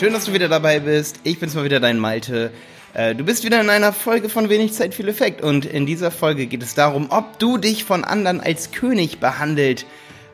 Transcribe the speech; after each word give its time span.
Schön, 0.00 0.14
dass 0.14 0.24
du 0.24 0.32
wieder 0.32 0.48
dabei 0.48 0.80
bist. 0.80 1.20
Ich 1.24 1.40
bin's 1.40 1.54
mal 1.54 1.62
wieder, 1.62 1.78
dein 1.78 1.98
Malte. 1.98 2.52
Äh, 2.94 3.14
du 3.14 3.22
bist 3.22 3.44
wieder 3.44 3.60
in 3.60 3.68
einer 3.68 3.92
Folge 3.92 4.30
von 4.30 4.48
Wenig 4.48 4.72
Zeit, 4.72 4.94
viel 4.94 5.06
Effekt. 5.08 5.42
Und 5.42 5.66
in 5.66 5.84
dieser 5.84 6.10
Folge 6.10 6.46
geht 6.46 6.62
es 6.62 6.74
darum, 6.74 7.08
ob 7.10 7.38
du 7.38 7.58
dich 7.58 7.84
von 7.84 8.02
anderen 8.02 8.40
als 8.40 8.70
König 8.70 9.20
behandelt 9.20 9.84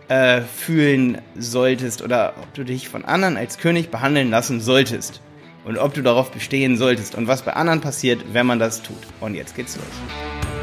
äh, 0.07 0.43
fühlen 0.43 1.21
solltest 1.37 2.01
oder 2.01 2.35
ob 2.41 2.55
du 2.55 2.63
dich 2.63 2.89
von 2.89 3.05
anderen 3.05 3.37
als 3.37 3.59
König 3.59 3.91
behandeln 3.91 4.31
lassen 4.31 4.61
solltest. 4.61 5.21
Und 5.65 5.79
ob 5.79 5.95
du 5.95 6.03
darauf 6.03 6.31
bestehen 6.31 6.77
solltest 6.77 7.17
und 7.17 7.27
was 7.27 7.43
bei 7.43 7.55
anderen 7.55 7.81
passiert, 7.81 8.21
wenn 8.33 8.47
man 8.47 8.61
das 8.61 8.85
tut. 8.85 9.03
Und 9.19 9.35
jetzt 9.35 9.57
geht's 9.57 9.75
los. 9.75 10.56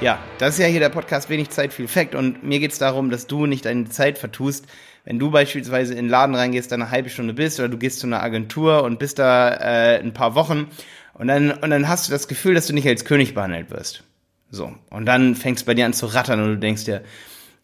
Ja, 0.00 0.18
das 0.38 0.54
ist 0.54 0.60
ja 0.60 0.66
hier 0.66 0.80
der 0.80 0.88
Podcast 0.88 1.28
Wenig 1.28 1.50
Zeit, 1.50 1.74
viel 1.74 1.86
Fact. 1.86 2.14
Und 2.14 2.42
mir 2.42 2.58
geht's 2.58 2.78
darum, 2.78 3.10
dass 3.10 3.26
du 3.26 3.44
nicht 3.44 3.66
deine 3.66 3.90
Zeit 3.90 4.16
vertust. 4.16 4.64
Wenn 5.04 5.18
du 5.18 5.30
beispielsweise 5.30 5.92
in 5.92 6.06
den 6.06 6.08
Laden 6.08 6.34
reingehst, 6.34 6.72
dann 6.72 6.80
eine 6.80 6.90
halbe 6.90 7.10
Stunde 7.10 7.34
bist 7.34 7.58
oder 7.60 7.68
du 7.68 7.76
gehst 7.76 8.00
zu 8.00 8.06
einer 8.06 8.22
Agentur 8.22 8.82
und 8.82 8.98
bist 8.98 9.18
da 9.18 9.50
äh, 9.50 10.00
ein 10.00 10.14
paar 10.14 10.34
Wochen 10.34 10.68
und 11.12 11.28
dann, 11.28 11.50
und 11.50 11.68
dann 11.68 11.86
hast 11.86 12.08
du 12.08 12.12
das 12.12 12.28
Gefühl, 12.28 12.54
dass 12.54 12.66
du 12.66 12.72
nicht 12.72 12.88
als 12.88 13.04
König 13.04 13.34
behandelt 13.34 13.70
wirst. 13.70 14.02
So. 14.50 14.74
Und 14.88 15.04
dann 15.04 15.34
fängst 15.34 15.66
bei 15.66 15.74
dir 15.74 15.84
an 15.84 15.92
zu 15.92 16.06
rattern 16.06 16.42
und 16.42 16.48
du 16.48 16.58
denkst 16.58 16.84
dir, 16.84 17.02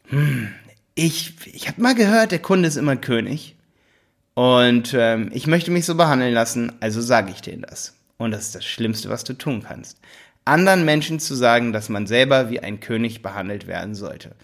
hm, 0.08 0.48
ich, 0.94 1.34
ich 1.46 1.68
habe 1.68 1.80
mal 1.80 1.94
gehört, 1.94 2.32
der 2.32 2.38
Kunde 2.38 2.68
ist 2.68 2.76
immer 2.76 2.96
König. 2.96 3.56
Und 4.34 4.92
ähm, 4.92 5.30
ich 5.32 5.46
möchte 5.46 5.70
mich 5.70 5.86
so 5.86 5.94
behandeln 5.94 6.34
lassen, 6.34 6.72
also 6.80 7.00
sage 7.00 7.32
ich 7.34 7.40
denen 7.40 7.62
das. 7.62 7.94
Und 8.18 8.30
das 8.30 8.42
ist 8.42 8.54
das 8.54 8.64
Schlimmste, 8.64 9.08
was 9.08 9.24
du 9.24 9.32
tun 9.32 9.62
kannst 9.66 9.98
anderen 10.46 10.84
Menschen 10.84 11.20
zu 11.20 11.34
sagen, 11.34 11.72
dass 11.72 11.88
man 11.88 12.06
selber 12.06 12.50
wie 12.50 12.60
ein 12.60 12.80
König 12.80 13.22
behandelt 13.22 13.66
werden 13.66 13.94
sollte. 13.94 14.34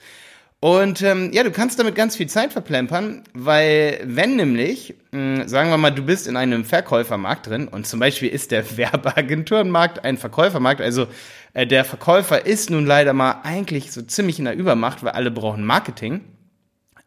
Und 0.60 1.02
ähm, 1.02 1.30
ja, 1.32 1.42
du 1.42 1.50
kannst 1.50 1.80
damit 1.80 1.96
ganz 1.96 2.14
viel 2.14 2.28
Zeit 2.28 2.52
verplempern, 2.52 3.24
weil 3.34 4.00
wenn 4.04 4.36
nämlich, 4.36 4.94
mh, 5.10 5.48
sagen 5.48 5.70
wir 5.70 5.76
mal, 5.76 5.90
du 5.90 6.04
bist 6.04 6.28
in 6.28 6.36
einem 6.36 6.64
Verkäufermarkt 6.64 7.48
drin 7.48 7.66
und 7.66 7.84
zum 7.84 7.98
Beispiel 7.98 8.28
ist 8.28 8.52
der 8.52 8.76
Werbeagenturenmarkt 8.76 10.04
ein 10.04 10.18
Verkäufermarkt, 10.18 10.80
also 10.80 11.08
äh, 11.54 11.66
der 11.66 11.84
Verkäufer 11.84 12.46
ist 12.46 12.70
nun 12.70 12.86
leider 12.86 13.12
mal 13.12 13.40
eigentlich 13.42 13.90
so 13.90 14.02
ziemlich 14.02 14.38
in 14.38 14.44
der 14.44 14.54
Übermacht, 14.54 15.02
weil 15.02 15.12
alle 15.12 15.32
brauchen 15.32 15.64
Marketing. 15.64 16.20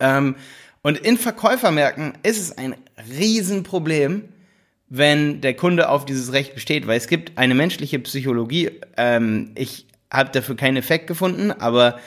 Ähm, 0.01 0.35
und 0.81 0.97
in 0.97 1.17
Verkäufermärkten 1.17 2.11
ist 2.23 2.41
es 2.41 2.57
ein 2.57 2.75
Riesenproblem, 3.09 4.25
wenn 4.87 5.41
der 5.41 5.55
Kunde 5.55 5.89
auf 5.89 6.05
dieses 6.05 6.31
Recht 6.33 6.53
besteht, 6.53 6.87
weil 6.87 6.97
es 6.97 7.07
gibt 7.07 7.37
eine 7.37 7.55
menschliche 7.55 7.99
Psychologie. 7.99 8.71
Ähm, 8.97 9.51
ich 9.55 9.87
habe 10.11 10.29
dafür 10.31 10.55
keinen 10.55 10.77
Effekt 10.77 11.07
gefunden, 11.07 11.51
aber 11.51 11.99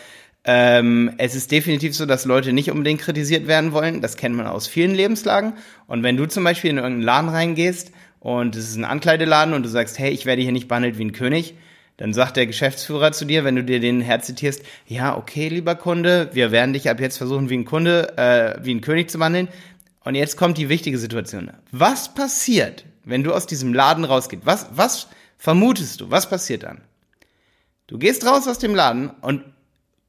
ähm, 0.45 1.13
es 1.19 1.35
ist 1.35 1.51
definitiv 1.51 1.95
so, 1.95 2.07
dass 2.07 2.25
Leute 2.25 2.53
nicht 2.53 2.71
unbedingt 2.71 3.01
kritisiert 3.01 3.47
werden 3.47 3.73
wollen. 3.73 4.01
Das 4.01 4.17
kennt 4.17 4.37
man 4.37 4.47
aus 4.47 4.67
vielen 4.67 4.95
Lebenslagen. 4.95 5.55
Und 5.87 6.03
wenn 6.03 6.17
du 6.17 6.27
zum 6.27 6.45
Beispiel 6.45 6.71
in 6.71 6.79
irgendeinen 6.79 7.03
Laden 7.03 7.29
reingehst 7.29 7.93
und 8.21 8.57
es 8.57 8.71
ist 8.71 8.77
ein 8.77 8.85
Ankleideladen 8.85 9.55
und 9.55 9.65
du 9.65 9.69
sagst, 9.69 9.99
hey, 9.99 10.11
ich 10.11 10.25
werde 10.25 10.43
hier 10.43 10.53
nicht 10.53 10.69
behandelt 10.69 10.99
wie 10.99 11.05
ein 11.05 11.13
König, 11.13 11.55
dann 11.99 12.13
sagt 12.13 12.37
der 12.37 12.47
Geschäftsführer 12.47 13.11
zu 13.11 13.25
dir, 13.25 13.45
wenn 13.45 13.57
du 13.57 13.65
dir 13.65 13.81
den 13.81 14.01
herzitierst, 14.01 14.63
ja, 14.87 15.17
okay, 15.17 15.49
lieber 15.49 15.75
Kunde, 15.75 16.31
wir 16.33 16.53
werden 16.53 16.73
dich 16.73 16.89
ab 16.89 17.01
jetzt 17.01 17.19
versuchen, 17.19 17.51
wie 17.51 17.59
ein 17.59 17.65
Kunde, 17.65 18.17
äh, 18.17 18.65
wie 18.65 18.73
ein 18.73 18.81
König 18.81 19.11
zu 19.11 19.19
behandeln. 19.19 19.49
Und 20.09 20.15
jetzt 20.15 20.39
kommt 20.39 20.57
die 20.57 20.71
wichtige 20.71 20.97
Situation. 20.97 21.51
Was 21.71 22.15
passiert, 22.15 22.87
wenn 23.05 23.25
du 23.25 23.35
aus 23.35 23.47
diesem 23.47 23.75
Laden 23.75 24.07
rausgehst? 24.07 24.47
Was, 24.47 24.67
was 24.73 25.09
vermutest 25.37 26.01
du? 26.01 26.11
Was 26.11 26.31
passiert 26.31 26.63
dann? 26.63 26.81
Du 27.89 27.99
gehst 27.99 28.25
raus 28.25 28.49
aus 28.49 28.59
dem 28.59 28.75
Laden 28.75 29.11
und 29.21 29.45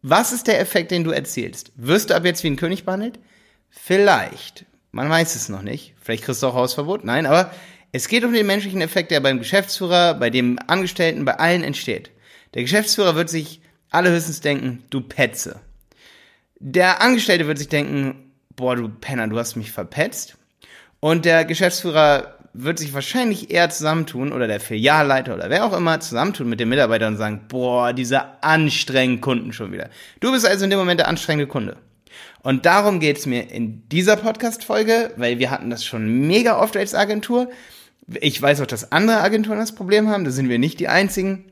was 0.02 0.32
ist 0.32 0.48
der 0.48 0.62
Effekt, 0.62 0.92
den 0.92 1.04
du 1.04 1.12
erzielst? 1.12 1.74
Wirst 1.76 2.10
du 2.10 2.16
ab 2.16 2.24
jetzt 2.24 2.46
wie 2.46 2.48
ein 2.48 2.56
König 2.56 2.86
behandelt? 2.86 3.20
Vielleicht. 3.70 4.64
Man 4.94 5.10
weiß 5.10 5.36
es 5.36 5.50
noch 5.50 5.64
nicht. 5.64 5.96
Vielleicht 6.02 6.24
kriegst 6.24 6.44
du 6.44 6.48
auch 6.48 6.56
Hausverbot. 6.56 7.04
Nein, 7.04 7.26
aber 7.26 7.54
es 7.92 8.08
geht 8.08 8.24
um 8.24 8.32
den 8.32 8.48
menschlichen 8.48 8.80
Effekt, 8.80 9.12
der 9.12 9.20
beim 9.20 9.40
Geschäftsführer, 9.40 10.14
bei 10.14 10.30
dem 10.30 10.60
Angestellten, 10.68 11.26
bei 11.26 11.38
allen 11.40 11.62
entsteht. 11.62 12.10
Der 12.54 12.62
Geschäftsführer 12.62 13.18
wird 13.18 13.30
sich 13.30 13.60
allerhöchstens 13.90 14.40
denken, 14.40 14.82
du 14.92 15.02
Petze. 15.02 15.60
Der 16.58 17.02
Angestellte 17.02 17.48
wird 17.48 17.58
sich 17.58 17.68
denken, 17.68 18.29
boah, 18.60 18.76
du 18.76 18.90
Penner, 18.90 19.28
du 19.28 19.40
hast 19.40 19.56
mich 19.56 19.72
verpetzt. 19.72 20.38
Und 21.00 21.24
der 21.24 21.46
Geschäftsführer 21.46 22.36
wird 22.54 22.78
sich 22.78 22.94
wahrscheinlich 22.94 23.52
eher 23.52 23.70
zusammentun 23.70 24.34
oder 24.34 24.48
der 24.48 24.60
Filialleiter 24.60 25.34
oder 25.34 25.50
wer 25.50 25.66
auch 25.66 25.72
immer 25.72 26.02
zusammentun 26.02 26.50
mit 26.50 26.60
dem 26.60 26.68
Mitarbeiter 26.68 27.08
und 27.08 27.16
sagen, 27.16 27.46
boah, 27.48 27.94
dieser 27.94 28.44
anstrengende 28.44 29.22
Kunden 29.22 29.54
schon 29.54 29.72
wieder. 29.72 29.90
Du 30.20 30.34
bist 30.34 30.46
also 30.46 30.66
in 30.66 30.70
dem 30.70 30.80
Moment 30.80 31.00
der 31.00 31.08
anstrengende 31.08 31.48
Kunde. 31.48 31.78
Und 32.42 32.66
darum 32.66 33.00
geht's 33.00 33.26
mir 33.26 33.50
in 33.50 33.88
dieser 33.88 34.18
Podcast-Folge, 34.18 35.14
weil 35.16 35.40
wir 35.40 35.52
hatten 35.52 35.70
das 35.70 35.86
schon 35.86 36.28
mega 36.28 36.60
oft 36.60 36.76
als 36.76 36.96
Agentur. 36.96 37.50
Ich 38.20 38.42
weiß 38.42 38.60
auch, 38.60 38.68
dass 38.68 38.92
andere 38.92 39.22
Agenturen 39.22 39.60
das 39.60 39.74
Problem 39.74 40.10
haben, 40.10 40.26
da 40.26 40.32
sind 40.32 40.50
wir 40.50 40.60
nicht 40.60 40.82
die 40.82 40.90
einzigen. 40.90 41.46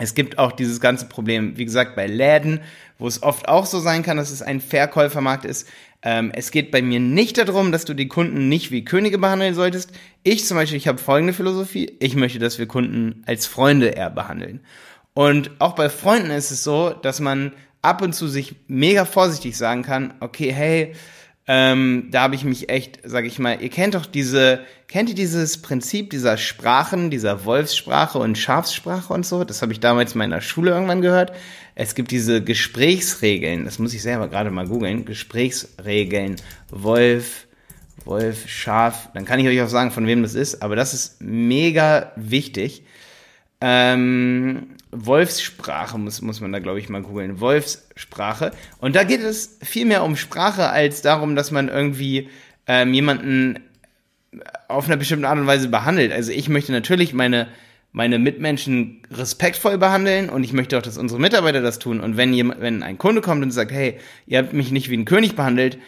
Es 0.00 0.14
gibt 0.14 0.38
auch 0.38 0.52
dieses 0.52 0.80
ganze 0.80 1.06
Problem, 1.06 1.58
wie 1.58 1.64
gesagt, 1.64 1.96
bei 1.96 2.06
Läden, 2.06 2.60
wo 2.98 3.08
es 3.08 3.22
oft 3.22 3.48
auch 3.48 3.66
so 3.66 3.80
sein 3.80 4.04
kann, 4.04 4.16
dass 4.16 4.30
es 4.30 4.42
ein 4.42 4.60
Verkäufermarkt 4.60 5.44
ist. 5.44 5.68
Ähm, 6.02 6.30
es 6.32 6.50
geht 6.50 6.70
bei 6.70 6.80
mir 6.80 7.00
nicht 7.00 7.38
darum, 7.38 7.72
dass 7.72 7.84
du 7.84 7.94
die 7.94 8.08
Kunden 8.08 8.48
nicht 8.48 8.70
wie 8.70 8.84
Könige 8.84 9.18
behandeln 9.18 9.54
solltest. 9.54 9.90
Ich 10.22 10.46
zum 10.46 10.56
Beispiel, 10.56 10.78
ich 10.78 10.86
habe 10.86 10.98
folgende 10.98 11.32
Philosophie. 11.32 11.96
Ich 11.98 12.14
möchte, 12.14 12.38
dass 12.38 12.58
wir 12.58 12.66
Kunden 12.66 13.22
als 13.26 13.46
Freunde 13.46 13.88
eher 13.88 14.10
behandeln. 14.10 14.60
Und 15.14 15.50
auch 15.58 15.74
bei 15.74 15.88
Freunden 15.88 16.30
ist 16.30 16.52
es 16.52 16.62
so, 16.62 16.90
dass 16.90 17.18
man 17.18 17.52
ab 17.82 18.02
und 18.02 18.12
zu 18.14 18.28
sich 18.28 18.54
mega 18.68 19.04
vorsichtig 19.04 19.56
sagen 19.56 19.82
kann, 19.82 20.14
okay, 20.20 20.52
hey, 20.52 20.94
ähm, 21.50 22.08
da 22.10 22.20
habe 22.20 22.34
ich 22.34 22.44
mich 22.44 22.68
echt, 22.68 23.00
sag 23.04 23.24
ich 23.24 23.38
mal, 23.38 23.62
ihr 23.62 23.70
kennt 23.70 23.94
doch 23.94 24.04
diese, 24.04 24.60
kennt 24.86 25.08
ihr 25.08 25.14
dieses 25.14 25.62
Prinzip 25.62 26.10
dieser 26.10 26.36
Sprachen, 26.36 27.10
dieser 27.10 27.46
Wolfssprache 27.46 28.18
und 28.18 28.36
Schafssprache 28.36 29.14
und 29.14 29.24
so? 29.24 29.44
Das 29.44 29.62
habe 29.62 29.72
ich 29.72 29.80
damals 29.80 30.12
in 30.12 30.18
meiner 30.18 30.42
Schule 30.42 30.72
irgendwann 30.72 31.00
gehört. 31.00 31.32
Es 31.74 31.94
gibt 31.94 32.10
diese 32.10 32.44
Gesprächsregeln, 32.44 33.64
das 33.64 33.78
muss 33.78 33.94
ich 33.94 34.02
selber 34.02 34.28
gerade 34.28 34.50
mal 34.50 34.66
googeln, 34.66 35.06
Gesprächsregeln, 35.06 36.36
Wolf, 36.70 37.46
Wolf, 38.04 38.46
Schaf, 38.46 39.08
dann 39.14 39.24
kann 39.24 39.40
ich 39.40 39.48
euch 39.48 39.62
auch 39.62 39.70
sagen, 39.70 39.90
von 39.90 40.06
wem 40.06 40.22
das 40.22 40.34
ist, 40.34 40.62
aber 40.62 40.76
das 40.76 40.92
ist 40.92 41.22
mega 41.22 42.12
wichtig. 42.16 42.82
Ähm, 43.62 44.76
Wolfssprache 44.90 45.98
muss, 45.98 46.22
muss 46.22 46.40
man 46.40 46.52
da, 46.52 46.58
glaube 46.58 46.78
ich, 46.78 46.88
mal 46.88 47.02
googeln. 47.02 47.40
Wolfssprache. 47.40 48.52
Und 48.78 48.96
da 48.96 49.04
geht 49.04 49.20
es 49.20 49.58
viel 49.62 49.84
mehr 49.84 50.02
um 50.02 50.16
Sprache 50.16 50.68
als 50.68 51.02
darum, 51.02 51.36
dass 51.36 51.50
man 51.50 51.68
irgendwie 51.68 52.28
ähm, 52.66 52.94
jemanden 52.94 53.60
auf 54.68 54.86
einer 54.86 54.96
bestimmten 54.96 55.24
Art 55.24 55.38
und 55.38 55.46
Weise 55.46 55.68
behandelt. 55.68 56.12
Also 56.12 56.32
ich 56.32 56.48
möchte 56.48 56.72
natürlich 56.72 57.12
meine, 57.12 57.48
meine 57.92 58.18
Mitmenschen 58.18 59.02
respektvoll 59.10 59.78
behandeln 59.78 60.28
und 60.28 60.44
ich 60.44 60.52
möchte 60.52 60.76
auch, 60.76 60.82
dass 60.82 60.98
unsere 60.98 61.20
Mitarbeiter 61.20 61.60
das 61.60 61.78
tun. 61.78 62.00
Und 62.00 62.16
wenn 62.16 62.32
jemand, 62.32 62.60
wenn 62.60 62.82
ein 62.82 62.98
Kunde 62.98 63.20
kommt 63.20 63.42
und 63.42 63.50
sagt, 63.50 63.72
hey, 63.72 63.98
ihr 64.26 64.38
habt 64.38 64.52
mich 64.52 64.70
nicht 64.70 64.90
wie 64.90 64.96
ein 64.96 65.04
König 65.04 65.36
behandelt, 65.36 65.78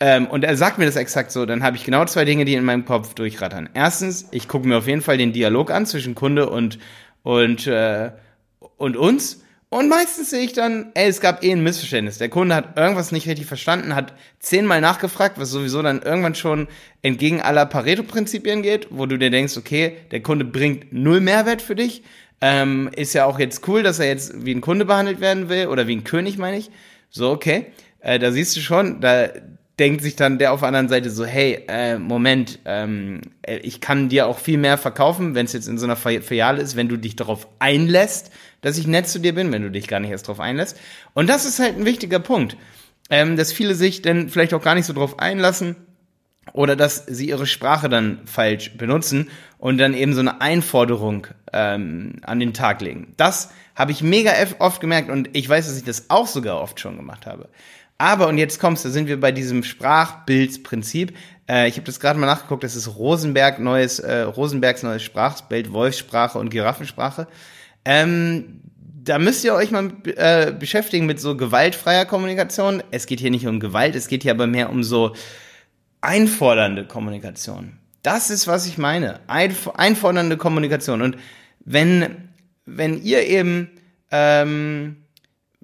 ähm, 0.00 0.26
und 0.26 0.42
er 0.42 0.56
sagt 0.56 0.78
mir 0.78 0.86
das 0.86 0.96
exakt 0.96 1.30
so, 1.30 1.46
dann 1.46 1.62
habe 1.62 1.76
ich 1.76 1.84
genau 1.84 2.04
zwei 2.06 2.24
Dinge, 2.24 2.44
die 2.44 2.54
in 2.54 2.64
meinem 2.64 2.84
Kopf 2.84 3.14
durchrattern. 3.14 3.68
Erstens, 3.72 4.26
ich 4.32 4.48
gucke 4.48 4.66
mir 4.66 4.78
auf 4.78 4.88
jeden 4.88 5.00
Fall 5.00 5.16
den 5.16 5.32
Dialog 5.32 5.70
an 5.70 5.86
zwischen 5.86 6.16
Kunde 6.16 6.50
und 6.50 6.80
und, 7.22 7.66
äh, 7.66 8.10
und 8.76 8.96
uns. 8.96 9.42
Und 9.68 9.88
meistens 9.88 10.28
sehe 10.28 10.42
ich 10.42 10.52
dann, 10.52 10.90
ey, 10.92 11.08
es 11.08 11.22
gab 11.22 11.42
eh 11.42 11.50
ein 11.50 11.62
Missverständnis. 11.62 12.18
Der 12.18 12.28
Kunde 12.28 12.54
hat 12.54 12.76
irgendwas 12.76 13.10
nicht 13.10 13.26
richtig 13.26 13.46
verstanden, 13.46 13.94
hat 13.94 14.12
zehnmal 14.38 14.82
nachgefragt, 14.82 15.38
was 15.38 15.48
sowieso 15.48 15.80
dann 15.80 16.02
irgendwann 16.02 16.34
schon 16.34 16.68
entgegen 17.00 17.40
aller 17.40 17.64
Pareto-Prinzipien 17.64 18.60
geht, 18.60 18.88
wo 18.90 19.06
du 19.06 19.16
dir 19.16 19.30
denkst, 19.30 19.56
okay, 19.56 19.96
der 20.10 20.22
Kunde 20.22 20.44
bringt 20.44 20.92
null 20.92 21.20
Mehrwert 21.20 21.62
für 21.62 21.74
dich. 21.74 22.02
Ähm, 22.42 22.90
ist 22.94 23.14
ja 23.14 23.24
auch 23.24 23.38
jetzt 23.38 23.66
cool, 23.66 23.82
dass 23.82 23.98
er 23.98 24.08
jetzt 24.08 24.44
wie 24.44 24.54
ein 24.54 24.60
Kunde 24.60 24.84
behandelt 24.84 25.20
werden 25.20 25.48
will 25.48 25.68
oder 25.68 25.86
wie 25.86 25.96
ein 25.96 26.04
König, 26.04 26.36
meine 26.36 26.58
ich. 26.58 26.70
So, 27.08 27.30
okay. 27.30 27.66
Äh, 28.00 28.18
da 28.18 28.30
siehst 28.30 28.54
du 28.56 28.60
schon, 28.60 29.00
da, 29.00 29.28
denkt 29.78 30.02
sich 30.02 30.16
dann 30.16 30.38
der 30.38 30.52
auf 30.52 30.60
der 30.60 30.68
anderen 30.68 30.88
Seite 30.88 31.10
so, 31.10 31.24
hey, 31.24 31.64
äh, 31.68 31.98
Moment, 31.98 32.58
ähm, 32.64 33.20
äh, 33.42 33.56
ich 33.58 33.80
kann 33.80 34.08
dir 34.08 34.26
auch 34.26 34.38
viel 34.38 34.58
mehr 34.58 34.76
verkaufen, 34.76 35.34
wenn 35.34 35.46
es 35.46 35.52
jetzt 35.54 35.66
in 35.66 35.78
so 35.78 35.86
einer 35.86 35.96
Filiale 35.96 36.60
ist, 36.60 36.76
wenn 36.76 36.88
du 36.88 36.96
dich 36.96 37.16
darauf 37.16 37.48
einlässt, 37.58 38.30
dass 38.60 38.78
ich 38.78 38.86
nett 38.86 39.08
zu 39.08 39.18
dir 39.18 39.34
bin, 39.34 39.50
wenn 39.50 39.62
du 39.62 39.70
dich 39.70 39.88
gar 39.88 40.00
nicht 40.00 40.10
erst 40.10 40.28
darauf 40.28 40.40
einlässt. 40.40 40.78
Und 41.14 41.28
das 41.28 41.44
ist 41.44 41.58
halt 41.58 41.76
ein 41.76 41.86
wichtiger 41.86 42.18
Punkt, 42.18 42.56
ähm, 43.10 43.36
dass 43.36 43.52
viele 43.52 43.74
sich 43.74 44.02
dann 44.02 44.28
vielleicht 44.28 44.54
auch 44.54 44.62
gar 44.62 44.74
nicht 44.74 44.86
so 44.86 44.92
drauf 44.92 45.18
einlassen 45.18 45.76
oder 46.52 46.76
dass 46.76 47.06
sie 47.06 47.28
ihre 47.28 47.46
Sprache 47.46 47.88
dann 47.88 48.20
falsch 48.26 48.76
benutzen 48.76 49.30
und 49.58 49.78
dann 49.78 49.94
eben 49.94 50.12
so 50.12 50.20
eine 50.20 50.40
Einforderung 50.40 51.28
ähm, 51.52 52.16
an 52.22 52.40
den 52.40 52.52
Tag 52.52 52.82
legen. 52.82 53.14
Das 53.16 53.50
habe 53.74 53.92
ich 53.92 54.02
mega 54.02 54.32
oft 54.58 54.80
gemerkt 54.80 55.08
und 55.08 55.30
ich 55.32 55.48
weiß, 55.48 55.66
dass 55.66 55.78
ich 55.78 55.84
das 55.84 56.10
auch 56.10 56.26
sogar 56.26 56.60
oft 56.60 56.78
schon 56.78 56.96
gemacht 56.96 57.26
habe. 57.26 57.48
Aber, 58.02 58.26
und 58.26 58.36
jetzt 58.36 58.58
kommst, 58.58 58.84
da 58.84 58.88
sind 58.88 59.06
wir 59.06 59.20
bei 59.20 59.30
diesem 59.30 59.62
Sprachbildsprinzip. 59.62 61.16
Äh, 61.48 61.68
ich 61.68 61.76
habe 61.76 61.86
das 61.86 62.00
gerade 62.00 62.18
mal 62.18 62.26
nachgeguckt, 62.26 62.64
das 62.64 62.74
ist 62.74 62.96
Rosenberg 62.96 63.60
neues, 63.60 64.00
äh, 64.00 64.22
Rosenbergs 64.22 64.82
neues 64.82 65.04
Sprachbild, 65.04 65.72
Wolfssprache 65.72 66.36
und 66.36 66.50
Giraffensprache. 66.50 67.28
Ähm, 67.84 68.60
da 69.04 69.20
müsst 69.20 69.44
ihr 69.44 69.54
euch 69.54 69.70
mal 69.70 69.92
äh, 70.16 70.50
beschäftigen 70.50 71.06
mit 71.06 71.20
so 71.20 71.36
gewaltfreier 71.36 72.04
Kommunikation. 72.04 72.82
Es 72.90 73.06
geht 73.06 73.20
hier 73.20 73.30
nicht 73.30 73.46
um 73.46 73.60
Gewalt, 73.60 73.94
es 73.94 74.08
geht 74.08 74.24
hier 74.24 74.32
aber 74.32 74.48
mehr 74.48 74.70
um 74.70 74.82
so 74.82 75.14
einfordernde 76.00 76.84
Kommunikation. 76.84 77.78
Das 78.02 78.30
ist, 78.30 78.48
was 78.48 78.66
ich 78.66 78.78
meine. 78.78 79.20
Einf 79.28 79.68
einfordernde 79.68 80.36
Kommunikation. 80.36 81.02
Und 81.02 81.18
wenn, 81.64 82.30
wenn 82.66 83.00
ihr 83.00 83.24
eben, 83.28 83.70
ähm, 84.10 85.01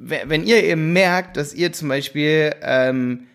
wenn 0.00 0.46
ihr 0.46 0.62
eben 0.62 0.92
merkt, 0.92 1.36
dass 1.36 1.52
ihr 1.52 1.72
zum 1.72 1.88
Beispiel 1.88 2.54
ähm, 2.62 3.26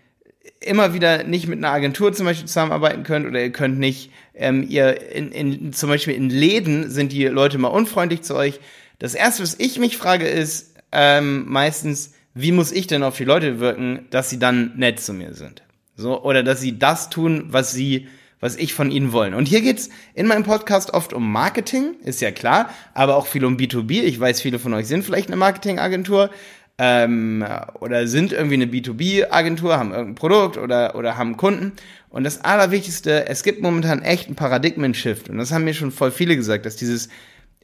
immer 0.62 0.94
wieder 0.94 1.24
nicht 1.24 1.48
mit 1.48 1.58
einer 1.58 1.72
Agentur 1.72 2.14
zum 2.14 2.26
Beispiel 2.26 2.48
zusammenarbeiten 2.48 3.04
könnt 3.04 3.26
oder 3.28 3.42
ihr 3.42 3.52
könnt 3.52 3.80
nicht, 3.80 4.12
ähm, 4.34 4.66
ihr 4.68 5.12
in, 5.12 5.32
in, 5.32 5.74
zum 5.74 5.90
Beispiel 5.90 6.14
in 6.14 6.30
Läden 6.30 6.90
sind 6.90 7.12
die 7.12 7.26
Leute 7.26 7.58
mal 7.58 7.68
unfreundlich 7.68 8.22
zu 8.22 8.36
euch. 8.36 8.60
Das 9.00 9.14
erste, 9.14 9.44
was 9.44 9.60
ich 9.60 9.78
mich 9.80 9.98
frage, 9.98 10.26
ist 10.26 10.76
ähm, 10.92 11.46
meistens, 11.50 12.14
wie 12.34 12.52
muss 12.52 12.72
ich 12.72 12.88
denn 12.88 13.04
auf 13.04 13.18
die 13.18 13.26
Leute 13.26 13.60
wirken, 13.60 14.08
dass 14.10 14.30
sie 14.30 14.40
dann 14.40 14.74
nett 14.78 15.00
zu 15.00 15.14
mir 15.14 15.34
sind? 15.34 15.64
So, 15.96 16.24
oder 16.24 16.44
dass 16.44 16.62
sie 16.62 16.80
das 16.80 17.10
tun, 17.10 17.46
was 17.50 17.74
sie, 17.74 18.08
was 18.44 18.58
ich 18.58 18.74
von 18.74 18.92
ihnen 18.92 19.14
wollen. 19.14 19.34
Und 19.34 19.48
hier 19.48 19.62
geht's 19.62 19.90
in 20.14 20.28
meinem 20.28 20.44
Podcast 20.44 20.94
oft 20.94 21.14
um 21.14 21.32
Marketing, 21.32 21.96
ist 22.04 22.20
ja 22.20 22.30
klar, 22.32 22.70
aber 22.94 23.16
auch 23.16 23.26
viel 23.26 23.46
um 23.46 23.56
B2B. 23.56 24.04
Ich 24.04 24.20
weiß, 24.20 24.42
viele 24.42 24.60
von 24.60 24.74
euch 24.74 24.86
sind 24.86 25.06
vielleicht 25.06 25.30
eine 25.30 25.38
Marketingagentur 25.38 26.30
ähm, 26.78 27.46
oder 27.80 28.06
sind 28.06 28.34
irgendwie 28.34 28.56
eine 28.56 28.66
B2B-Agentur, 28.66 29.78
haben 29.78 29.92
irgendein 29.92 30.16
Produkt 30.16 30.58
oder, 30.58 30.96
oder 30.96 31.16
haben 31.18 31.38
Kunden. 31.38 31.72
Und 32.10 32.26
das 32.26 32.44
Allerwichtigste, 32.44 33.28
es 33.30 33.44
gibt 33.44 33.62
momentan 33.62 34.02
echt 34.02 34.28
einen 34.28 34.36
Paradigmen-Shift. 34.36 35.30
Und 35.30 35.38
das 35.38 35.54
haben 35.54 35.64
mir 35.64 35.74
schon 35.74 35.94
voll 35.94 36.12
viele 36.12 36.36
gesagt, 36.36 36.66
dass 36.66 36.76
dieses, 36.76 37.08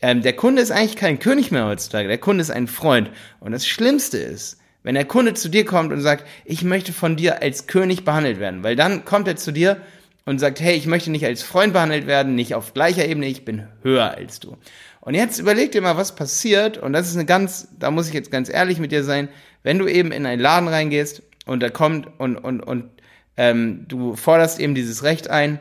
ähm, 0.01 0.21
der 0.21 0.33
Kunde 0.33 0.61
ist 0.61 0.71
eigentlich 0.71 0.95
kein 0.95 1.19
König 1.19 1.51
mehr 1.51 1.65
heutzutage, 1.65 2.07
der 2.07 2.19
Kunde 2.19 2.41
ist 2.41 2.51
ein 2.51 2.67
Freund. 2.67 3.11
Und 3.41 3.51
das 3.51 3.67
Schlimmste 3.67 4.17
ist, 4.17 4.61
wenn 4.83 4.95
der 4.95 5.03
Kunde 5.03 5.33
zu 5.33 5.49
dir 5.49 5.65
kommt 5.65 5.91
und 5.91 5.99
sagt, 5.99 6.25
ich 6.45 6.63
möchte 6.63 6.93
von 6.93 7.17
dir 7.17 7.41
als 7.41 7.67
König 7.67 8.05
behandelt 8.05 8.39
werden, 8.39 8.63
weil 8.63 8.77
dann 8.77 9.03
kommt 9.03 9.27
er 9.27 9.35
zu 9.35 9.51
dir 9.51 9.81
und 10.25 10.39
sagt, 10.39 10.59
hey, 10.59 10.75
ich 10.75 10.85
möchte 10.85 11.11
nicht 11.11 11.25
als 11.25 11.41
Freund 11.41 11.73
behandelt 11.73 12.07
werden, 12.07 12.35
nicht 12.35 12.55
auf 12.55 12.73
gleicher 12.73 13.05
Ebene, 13.05 13.27
ich 13.27 13.45
bin 13.45 13.67
höher 13.81 14.11
als 14.11 14.39
du. 14.39 14.57
Und 15.01 15.15
jetzt 15.15 15.39
überleg 15.39 15.71
dir 15.71 15.81
mal, 15.81 15.97
was 15.97 16.15
passiert. 16.15 16.77
Und 16.77 16.93
das 16.93 17.07
ist 17.07 17.15
eine 17.15 17.25
ganz, 17.25 17.69
da 17.79 17.89
muss 17.89 18.07
ich 18.07 18.13
jetzt 18.13 18.31
ganz 18.31 18.49
ehrlich 18.49 18.79
mit 18.79 18.91
dir 18.91 19.03
sein, 19.03 19.29
wenn 19.63 19.79
du 19.79 19.87
eben 19.87 20.11
in 20.11 20.25
einen 20.25 20.41
Laden 20.41 20.67
reingehst 20.67 21.23
und 21.45 21.61
da 21.61 21.69
kommt 21.69 22.07
und, 22.19 22.37
und, 22.37 22.61
und 22.61 22.89
ähm, 23.37 23.85
du 23.87 24.15
forderst 24.15 24.59
eben 24.59 24.75
dieses 24.75 25.03
Recht 25.03 25.29
ein, 25.29 25.59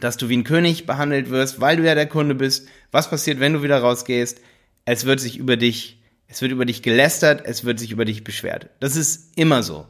dass 0.00 0.16
du 0.16 0.28
wie 0.28 0.36
ein 0.36 0.44
König 0.44 0.86
behandelt 0.86 1.30
wirst, 1.30 1.60
weil 1.60 1.76
du 1.76 1.84
ja 1.84 1.94
der 1.94 2.06
Kunde 2.06 2.34
bist. 2.34 2.68
Was 2.90 3.10
passiert, 3.10 3.40
wenn 3.40 3.52
du 3.52 3.62
wieder 3.62 3.78
rausgehst? 3.78 4.40
Es 4.84 5.04
wird 5.04 5.20
sich 5.20 5.38
über 5.38 5.56
dich, 5.56 6.00
es 6.28 6.42
wird 6.42 6.52
über 6.52 6.64
dich 6.64 6.82
gelästert, 6.82 7.42
es 7.44 7.64
wird 7.64 7.78
sich 7.78 7.90
über 7.90 8.04
dich 8.04 8.24
beschwert. 8.24 8.68
Das 8.80 8.96
ist 8.96 9.36
immer 9.36 9.62
so. 9.62 9.86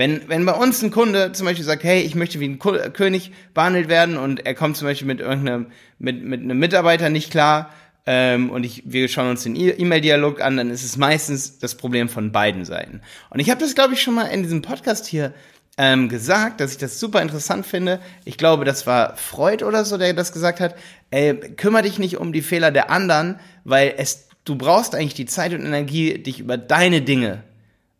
Wenn, 0.00 0.22
wenn 0.28 0.46
bei 0.46 0.54
uns 0.54 0.82
ein 0.82 0.90
Kunde 0.90 1.32
zum 1.32 1.44
Beispiel 1.44 1.62
sagt, 1.66 1.84
hey, 1.84 2.00
ich 2.00 2.14
möchte 2.14 2.40
wie 2.40 2.48
ein 2.48 2.58
König 2.58 3.32
behandelt 3.52 3.90
werden 3.90 4.16
und 4.16 4.46
er 4.46 4.54
kommt 4.54 4.78
zum 4.78 4.88
Beispiel 4.88 5.06
mit 5.06 5.20
irgendeinem, 5.20 5.66
mit, 5.98 6.24
mit 6.24 6.40
einem 6.40 6.58
Mitarbeiter 6.58 7.10
nicht 7.10 7.30
klar, 7.30 7.68
ähm, 8.06 8.48
und 8.48 8.64
ich, 8.64 8.82
wir 8.86 9.08
schauen 9.08 9.28
uns 9.28 9.42
den 9.42 9.56
e- 9.56 9.68
E-Mail-Dialog 9.68 10.40
an, 10.40 10.56
dann 10.56 10.70
ist 10.70 10.84
es 10.84 10.96
meistens 10.96 11.58
das 11.58 11.74
Problem 11.74 12.08
von 12.08 12.32
beiden 12.32 12.64
Seiten. 12.64 13.02
Und 13.28 13.40
ich 13.40 13.50
habe 13.50 13.60
das, 13.60 13.74
glaube 13.74 13.92
ich, 13.92 14.00
schon 14.00 14.14
mal 14.14 14.24
in 14.28 14.42
diesem 14.42 14.62
Podcast 14.62 15.06
hier 15.06 15.34
ähm, 15.76 16.08
gesagt, 16.08 16.62
dass 16.62 16.72
ich 16.72 16.78
das 16.78 16.98
super 16.98 17.20
interessant 17.20 17.66
finde. 17.66 18.00
Ich 18.24 18.38
glaube, 18.38 18.64
das 18.64 18.86
war 18.86 19.18
Freud 19.18 19.62
oder 19.62 19.84
so, 19.84 19.98
der 19.98 20.14
das 20.14 20.32
gesagt 20.32 20.60
hat. 20.60 20.76
Ey, 21.10 21.34
kümmere 21.34 21.82
dich 21.82 21.98
nicht 21.98 22.16
um 22.16 22.32
die 22.32 22.40
Fehler 22.40 22.70
der 22.70 22.88
anderen, 22.88 23.38
weil 23.64 23.92
es, 23.98 24.28
du 24.46 24.56
brauchst 24.56 24.94
eigentlich 24.94 25.12
die 25.12 25.26
Zeit 25.26 25.52
und 25.52 25.60
Energie, 25.60 26.16
dich 26.22 26.40
über 26.40 26.56
deine 26.56 27.02
Dinge 27.02 27.42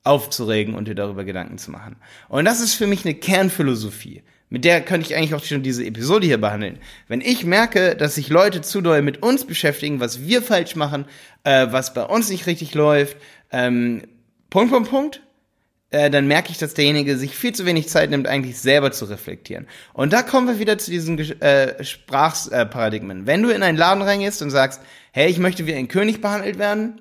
aufzuregen 0.04 0.74
und 0.74 0.88
dir 0.88 0.94
darüber 0.94 1.24
Gedanken 1.24 1.58
zu 1.58 1.70
machen. 1.70 1.96
Und 2.28 2.44
das 2.44 2.60
ist 2.60 2.74
für 2.74 2.86
mich 2.86 3.04
eine 3.04 3.14
Kernphilosophie. 3.14 4.22
Mit 4.48 4.64
der 4.64 4.80
könnte 4.80 5.06
ich 5.06 5.16
eigentlich 5.16 5.34
auch 5.34 5.44
schon 5.44 5.62
diese 5.62 5.84
Episode 5.84 6.26
hier 6.26 6.40
behandeln. 6.40 6.78
Wenn 7.06 7.20
ich 7.20 7.44
merke, 7.44 7.94
dass 7.94 8.16
sich 8.16 8.28
Leute 8.28 8.62
zu 8.62 8.80
doll 8.80 9.00
mit 9.00 9.22
uns 9.22 9.44
beschäftigen, 9.44 10.00
was 10.00 10.22
wir 10.22 10.42
falsch 10.42 10.74
machen, 10.74 11.04
äh, 11.44 11.68
was 11.70 11.94
bei 11.94 12.02
uns 12.02 12.30
nicht 12.30 12.46
richtig 12.46 12.74
läuft, 12.74 13.16
ähm, 13.52 14.02
Punkt, 14.48 14.72
Punkt, 14.72 14.90
Punkt, 14.90 15.22
äh, 15.90 16.10
dann 16.10 16.26
merke 16.26 16.50
ich, 16.50 16.58
dass 16.58 16.74
derjenige 16.74 17.16
sich 17.16 17.36
viel 17.36 17.52
zu 17.52 17.64
wenig 17.64 17.88
Zeit 17.88 18.10
nimmt, 18.10 18.26
eigentlich 18.26 18.58
selber 18.58 18.90
zu 18.90 19.04
reflektieren. 19.04 19.68
Und 19.92 20.12
da 20.12 20.22
kommen 20.22 20.48
wir 20.48 20.58
wieder 20.58 20.78
zu 20.78 20.90
diesen 20.90 21.18
äh, 21.18 21.82
Sprachparadigmen. 21.84 23.26
Wenn 23.26 23.42
du 23.42 23.50
in 23.50 23.62
einen 23.62 23.78
Laden 23.78 24.02
reingehst 24.02 24.42
und 24.42 24.50
sagst, 24.50 24.80
hey, 25.12 25.30
ich 25.30 25.38
möchte 25.38 25.66
wie 25.66 25.74
ein 25.74 25.88
König 25.88 26.20
behandelt 26.20 26.58
werden, 26.58 27.00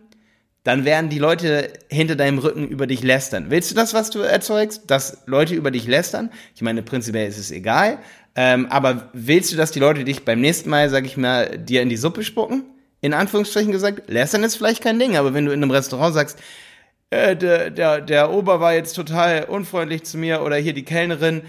dann 0.63 0.85
werden 0.85 1.09
die 1.09 1.19
Leute 1.19 1.71
hinter 1.89 2.15
deinem 2.15 2.39
Rücken 2.39 2.67
über 2.67 2.85
dich 2.85 3.01
lästern. 3.01 3.45
Willst 3.49 3.71
du 3.71 3.75
das, 3.75 3.93
was 3.93 4.09
du 4.09 4.19
erzeugst, 4.19 4.83
dass 4.87 5.23
Leute 5.25 5.55
über 5.55 5.71
dich 5.71 5.87
lästern? 5.87 6.31
Ich 6.55 6.61
meine, 6.61 6.83
prinzipiell 6.83 7.27
ist 7.27 7.37
es 7.37 7.51
egal. 7.51 7.99
Ähm, 8.35 8.67
aber 8.69 9.09
willst 9.13 9.51
du, 9.51 9.57
dass 9.57 9.71
die 9.71 9.79
Leute 9.79 10.03
dich 10.03 10.25
beim 10.25 10.41
nächsten 10.41 10.69
Mal, 10.69 10.89
sag 10.89 11.05
ich 11.05 11.17
mal, 11.17 11.57
dir 11.57 11.81
in 11.81 11.89
die 11.89 11.97
Suppe 11.97 12.23
spucken? 12.23 12.63
In 13.01 13.13
Anführungsstrichen 13.13 13.71
gesagt, 13.71 14.09
lästern 14.09 14.43
ist 14.43 14.55
vielleicht 14.55 14.83
kein 14.83 14.99
Ding, 14.99 15.15
aber 15.15 15.33
wenn 15.33 15.45
du 15.45 15.51
in 15.51 15.63
einem 15.63 15.71
Restaurant 15.71 16.13
sagst, 16.13 16.37
äh, 17.09 17.35
der, 17.35 17.69
der, 17.69 18.01
der 18.01 18.31
Ober 18.31 18.59
war 18.59 18.73
jetzt 18.73 18.93
total 18.93 19.45
unfreundlich 19.45 20.03
zu 20.03 20.17
mir 20.17 20.41
oder 20.41 20.57
hier 20.57 20.73
die 20.73 20.83
Kellnerin, 20.83 21.41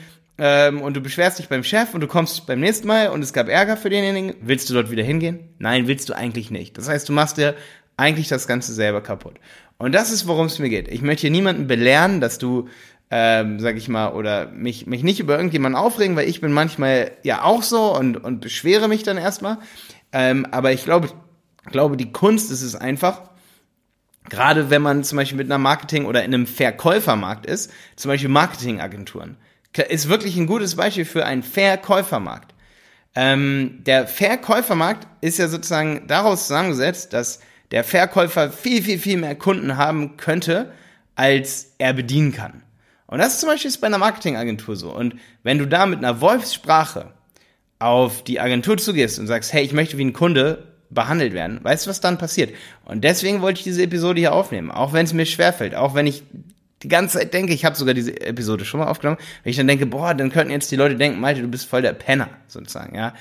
ähm, 0.42 0.80
und 0.80 0.96
du 0.96 1.02
beschwerst 1.02 1.38
dich 1.38 1.50
beim 1.50 1.62
Chef 1.62 1.92
und 1.92 2.00
du 2.00 2.06
kommst 2.06 2.46
beim 2.46 2.60
nächsten 2.60 2.88
Mal 2.88 3.08
und 3.08 3.22
es 3.22 3.34
gab 3.34 3.48
Ärger 3.48 3.76
für 3.76 3.90
denjenigen, 3.90 4.34
willst 4.40 4.70
du 4.70 4.74
dort 4.74 4.90
wieder 4.90 5.02
hingehen? 5.02 5.50
Nein, 5.58 5.86
willst 5.86 6.08
du 6.08 6.14
eigentlich 6.14 6.50
nicht. 6.50 6.78
Das 6.78 6.88
heißt, 6.88 7.06
du 7.10 7.12
machst 7.12 7.36
dir 7.36 7.54
eigentlich 8.00 8.28
das 8.28 8.48
Ganze 8.48 8.72
selber 8.72 9.02
kaputt. 9.02 9.36
Und 9.78 9.94
das 9.94 10.10
ist, 10.10 10.26
worum 10.26 10.46
es 10.46 10.58
mir 10.58 10.68
geht. 10.68 10.88
Ich 10.88 11.02
möchte 11.02 11.22
hier 11.22 11.30
niemanden 11.30 11.66
belehren, 11.66 12.20
dass 12.20 12.38
du, 12.38 12.68
ähm, 13.10 13.60
sag 13.60 13.76
ich 13.76 13.88
mal, 13.88 14.12
oder 14.12 14.46
mich, 14.50 14.86
mich 14.86 15.02
nicht 15.02 15.20
über 15.20 15.36
irgendjemanden 15.36 15.80
aufregen, 15.80 16.16
weil 16.16 16.28
ich 16.28 16.40
bin 16.40 16.52
manchmal 16.52 17.12
ja 17.22 17.42
auch 17.44 17.62
so 17.62 17.96
und, 17.96 18.16
und 18.16 18.40
beschwere 18.40 18.88
mich 18.88 19.02
dann 19.02 19.16
erstmal. 19.16 19.58
Ähm, 20.12 20.46
aber 20.50 20.72
ich 20.72 20.84
glaube, 20.84 21.10
glaube, 21.70 21.96
die 21.96 22.12
Kunst 22.12 22.50
ist 22.50 22.62
es 22.62 22.74
einfach, 22.74 23.22
gerade 24.28 24.70
wenn 24.70 24.82
man 24.82 25.04
zum 25.04 25.16
Beispiel 25.16 25.38
mit 25.38 25.46
einer 25.46 25.58
Marketing- 25.58 26.06
oder 26.06 26.24
in 26.24 26.34
einem 26.34 26.46
Verkäufermarkt 26.46 27.46
ist, 27.46 27.70
zum 27.96 28.10
Beispiel 28.10 28.30
Marketingagenturen, 28.30 29.36
ist 29.88 30.08
wirklich 30.08 30.36
ein 30.36 30.46
gutes 30.46 30.76
Beispiel 30.76 31.04
für 31.04 31.24
einen 31.24 31.42
Verkäufermarkt. 31.42 32.54
Ähm, 33.14 33.80
der 33.84 34.06
Verkäufermarkt 34.06 35.06
ist 35.20 35.38
ja 35.38 35.48
sozusagen 35.48 36.06
daraus 36.06 36.46
zusammengesetzt, 36.46 37.12
dass 37.12 37.40
der 37.70 37.84
Verkäufer 37.84 38.50
viel, 38.50 38.82
viel, 38.82 38.98
viel 38.98 39.16
mehr 39.16 39.34
Kunden 39.34 39.76
haben 39.76 40.16
könnte, 40.16 40.72
als 41.14 41.74
er 41.78 41.92
bedienen 41.92 42.32
kann. 42.32 42.62
Und 43.06 43.18
das 43.18 43.34
ist 43.34 43.40
zum 43.40 43.48
Beispiel 43.48 43.72
bei 43.80 43.88
einer 43.88 43.98
Marketingagentur 43.98 44.76
so. 44.76 44.94
Und 44.94 45.16
wenn 45.42 45.58
du 45.58 45.66
da 45.66 45.86
mit 45.86 45.98
einer 45.98 46.20
Wolfssprache 46.20 47.12
auf 47.78 48.22
die 48.22 48.40
Agentur 48.40 48.76
zugehst 48.76 49.18
und 49.18 49.26
sagst, 49.26 49.52
hey, 49.52 49.64
ich 49.64 49.72
möchte 49.72 49.98
wie 49.98 50.04
ein 50.04 50.12
Kunde 50.12 50.68
behandelt 50.90 51.32
werden, 51.32 51.58
weißt 51.62 51.86
du, 51.86 51.90
was 51.90 52.00
dann 52.00 52.18
passiert? 52.18 52.54
Und 52.84 53.02
deswegen 53.04 53.42
wollte 53.42 53.58
ich 53.58 53.64
diese 53.64 53.82
Episode 53.82 54.20
hier 54.20 54.32
aufnehmen, 54.32 54.70
auch 54.70 54.92
wenn 54.92 55.04
es 55.04 55.12
mir 55.12 55.26
schwerfällt, 55.26 55.74
auch 55.74 55.94
wenn 55.94 56.06
ich 56.06 56.22
die 56.82 56.88
ganze 56.88 57.18
Zeit 57.18 57.34
denke, 57.34 57.52
ich 57.52 57.64
habe 57.64 57.76
sogar 57.76 57.94
diese 57.94 58.18
Episode 58.20 58.64
schon 58.64 58.80
mal 58.80 58.86
aufgenommen, 58.86 59.18
wenn 59.42 59.50
ich 59.50 59.56
dann 59.56 59.68
denke, 59.68 59.86
boah, 59.86 60.14
dann 60.14 60.30
könnten 60.30 60.52
jetzt 60.52 60.70
die 60.70 60.76
Leute 60.76 60.96
denken, 60.96 61.20
Malte, 61.20 61.42
du 61.42 61.48
bist 61.48 61.66
voll 61.66 61.82
der 61.82 61.92
Penner, 61.92 62.28
sozusagen, 62.46 62.94
ja. 62.94 63.14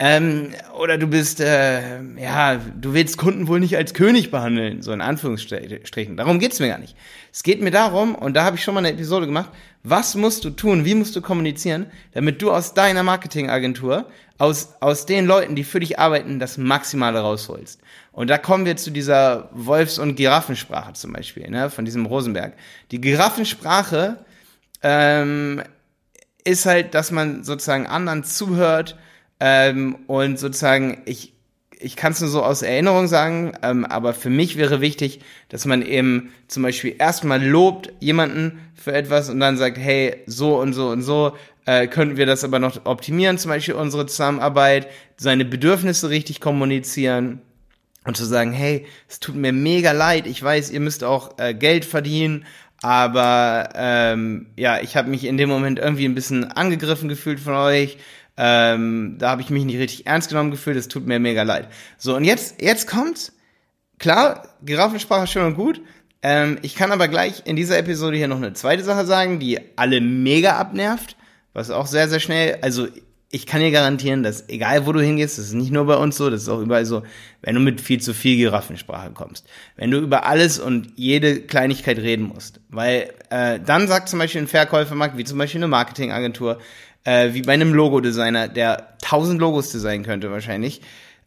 Ähm, 0.00 0.54
oder 0.78 0.96
du 0.96 1.08
bist, 1.08 1.40
äh, 1.40 2.00
ja, 2.16 2.54
du 2.56 2.94
willst 2.94 3.18
Kunden 3.18 3.48
wohl 3.48 3.58
nicht 3.58 3.76
als 3.76 3.94
König 3.94 4.30
behandeln, 4.30 4.80
so 4.80 4.92
in 4.92 5.00
Anführungsstrichen. 5.00 6.16
Darum 6.16 6.38
geht's 6.38 6.60
mir 6.60 6.68
gar 6.68 6.78
nicht. 6.78 6.94
Es 7.32 7.42
geht 7.42 7.60
mir 7.60 7.72
darum, 7.72 8.14
und 8.14 8.34
da 8.34 8.44
habe 8.44 8.56
ich 8.56 8.62
schon 8.62 8.74
mal 8.74 8.78
eine 8.78 8.92
Episode 8.92 9.26
gemacht, 9.26 9.50
was 9.82 10.14
musst 10.14 10.44
du 10.44 10.50
tun, 10.50 10.84
wie 10.84 10.94
musst 10.94 11.16
du 11.16 11.20
kommunizieren, 11.20 11.86
damit 12.12 12.40
du 12.42 12.52
aus 12.52 12.74
deiner 12.74 13.02
Marketingagentur, 13.02 14.06
aus, 14.38 14.74
aus 14.78 15.04
den 15.04 15.26
Leuten, 15.26 15.56
die 15.56 15.64
für 15.64 15.80
dich 15.80 15.98
arbeiten, 15.98 16.38
das 16.38 16.58
Maximale 16.58 17.18
rausholst. 17.18 17.80
Und 18.12 18.30
da 18.30 18.38
kommen 18.38 18.66
wir 18.66 18.76
zu 18.76 18.92
dieser 18.92 19.48
Wolfs- 19.52 19.98
und 19.98 20.14
Giraffensprache 20.14 20.92
zum 20.92 21.12
Beispiel, 21.12 21.50
ne, 21.50 21.70
von 21.70 21.84
diesem 21.84 22.06
Rosenberg. 22.06 22.52
Die 22.92 23.00
Giraffensprache 23.00 24.18
ähm, 24.82 25.60
ist 26.44 26.66
halt, 26.66 26.94
dass 26.94 27.10
man 27.10 27.42
sozusagen 27.42 27.88
anderen 27.88 28.22
zuhört, 28.22 28.96
ähm, 29.40 29.96
und 30.06 30.38
sozusagen, 30.38 31.02
ich, 31.04 31.32
ich 31.78 31.96
kann 31.96 32.12
es 32.12 32.20
nur 32.20 32.30
so 32.30 32.42
aus 32.42 32.62
Erinnerung 32.62 33.06
sagen, 33.06 33.52
ähm, 33.62 33.84
aber 33.84 34.14
für 34.14 34.30
mich 34.30 34.56
wäre 34.56 34.80
wichtig, 34.80 35.20
dass 35.48 35.64
man 35.64 35.82
eben 35.82 36.32
zum 36.48 36.62
Beispiel 36.62 36.96
erstmal 36.98 37.44
lobt 37.44 37.92
jemanden 38.00 38.60
für 38.74 38.92
etwas 38.92 39.30
und 39.30 39.40
dann 39.40 39.56
sagt, 39.56 39.78
hey, 39.78 40.16
so 40.26 40.58
und 40.60 40.72
so 40.72 40.88
und 40.88 41.02
so 41.02 41.36
äh, 41.66 41.86
könnten 41.86 42.16
wir 42.16 42.26
das 42.26 42.44
aber 42.44 42.58
noch 42.58 42.86
optimieren, 42.86 43.38
zum 43.38 43.50
Beispiel 43.50 43.74
unsere 43.74 44.06
Zusammenarbeit, 44.06 44.88
seine 45.16 45.44
Bedürfnisse 45.44 46.10
richtig 46.10 46.40
kommunizieren 46.40 47.40
und 48.04 48.16
zu 48.16 48.24
sagen, 48.24 48.52
hey, 48.52 48.86
es 49.08 49.20
tut 49.20 49.36
mir 49.36 49.52
mega 49.52 49.92
leid, 49.92 50.26
ich 50.26 50.42
weiß, 50.42 50.70
ihr 50.70 50.80
müsst 50.80 51.04
auch 51.04 51.38
äh, 51.38 51.54
Geld 51.54 51.84
verdienen, 51.84 52.46
aber 52.80 53.70
ähm, 53.74 54.46
ja, 54.56 54.80
ich 54.80 54.96
habe 54.96 55.10
mich 55.10 55.24
in 55.24 55.36
dem 55.36 55.48
Moment 55.48 55.78
irgendwie 55.78 56.06
ein 56.06 56.14
bisschen 56.14 56.44
angegriffen 56.44 57.08
gefühlt 57.08 57.40
von 57.40 57.54
euch. 57.54 57.98
Ähm, 58.40 59.16
da 59.18 59.30
habe 59.30 59.42
ich 59.42 59.50
mich 59.50 59.64
nicht 59.64 59.78
richtig 59.78 60.06
ernst 60.06 60.28
genommen 60.28 60.52
gefühlt, 60.52 60.76
es 60.76 60.86
tut 60.86 61.06
mir 61.06 61.18
mega 61.18 61.42
leid. 61.42 61.68
So, 61.98 62.14
und 62.14 62.22
jetzt, 62.22 62.62
jetzt 62.62 62.86
kommt 62.86 63.32
klar, 63.98 64.48
Giraffensprache 64.62 65.26
schön 65.26 65.44
und 65.44 65.56
gut. 65.56 65.80
Ähm, 66.22 66.58
ich 66.62 66.76
kann 66.76 66.92
aber 66.92 67.08
gleich 67.08 67.42
in 67.46 67.56
dieser 67.56 67.78
Episode 67.78 68.16
hier 68.16 68.28
noch 68.28 68.36
eine 68.36 68.52
zweite 68.52 68.84
Sache 68.84 69.06
sagen, 69.06 69.40
die 69.40 69.58
alle 69.74 70.00
mega 70.00 70.56
abnervt, 70.56 71.16
was 71.52 71.70
auch 71.70 71.86
sehr, 71.86 72.08
sehr 72.08 72.20
schnell, 72.20 72.58
also 72.62 72.86
ich 73.30 73.44
kann 73.44 73.60
dir 73.60 73.70
garantieren, 73.70 74.22
dass 74.22 74.48
egal 74.48 74.86
wo 74.86 74.92
du 74.92 75.00
hingehst, 75.00 75.36
das 75.36 75.46
ist 75.46 75.52
nicht 75.52 75.70
nur 75.70 75.84
bei 75.84 75.96
uns 75.96 76.16
so, 76.16 76.30
das 76.30 76.42
ist 76.42 76.48
auch 76.48 76.60
überall 76.60 76.86
so, 76.86 77.02
wenn 77.42 77.54
du 77.54 77.60
mit 77.60 77.80
viel 77.80 78.00
zu 78.00 78.14
viel 78.14 78.36
Giraffensprache 78.36 79.10
kommst, 79.10 79.46
wenn 79.76 79.90
du 79.90 79.98
über 79.98 80.24
alles 80.24 80.58
und 80.58 80.92
jede 80.96 81.40
Kleinigkeit 81.40 81.98
reden 81.98 82.24
musst, 82.24 82.60
weil 82.70 83.12
äh, 83.30 83.60
dann 83.60 83.86
sagt 83.86 84.08
zum 84.08 84.18
Beispiel 84.18 84.42
ein 84.42 84.48
Verkäufermarkt, 84.48 85.18
wie 85.18 85.24
zum 85.24 85.36
Beispiel 85.36 85.58
eine 85.58 85.68
Marketingagentur, 85.68 86.58
äh, 87.08 87.32
wie 87.32 87.42
bei 87.42 87.54
einem 87.54 87.72
Logodesigner, 87.72 88.48
der 88.48 88.98
tausend 89.00 89.40
Logos 89.40 89.70
designen 89.70 90.04
könnte 90.04 90.30
wahrscheinlich, 90.30 90.82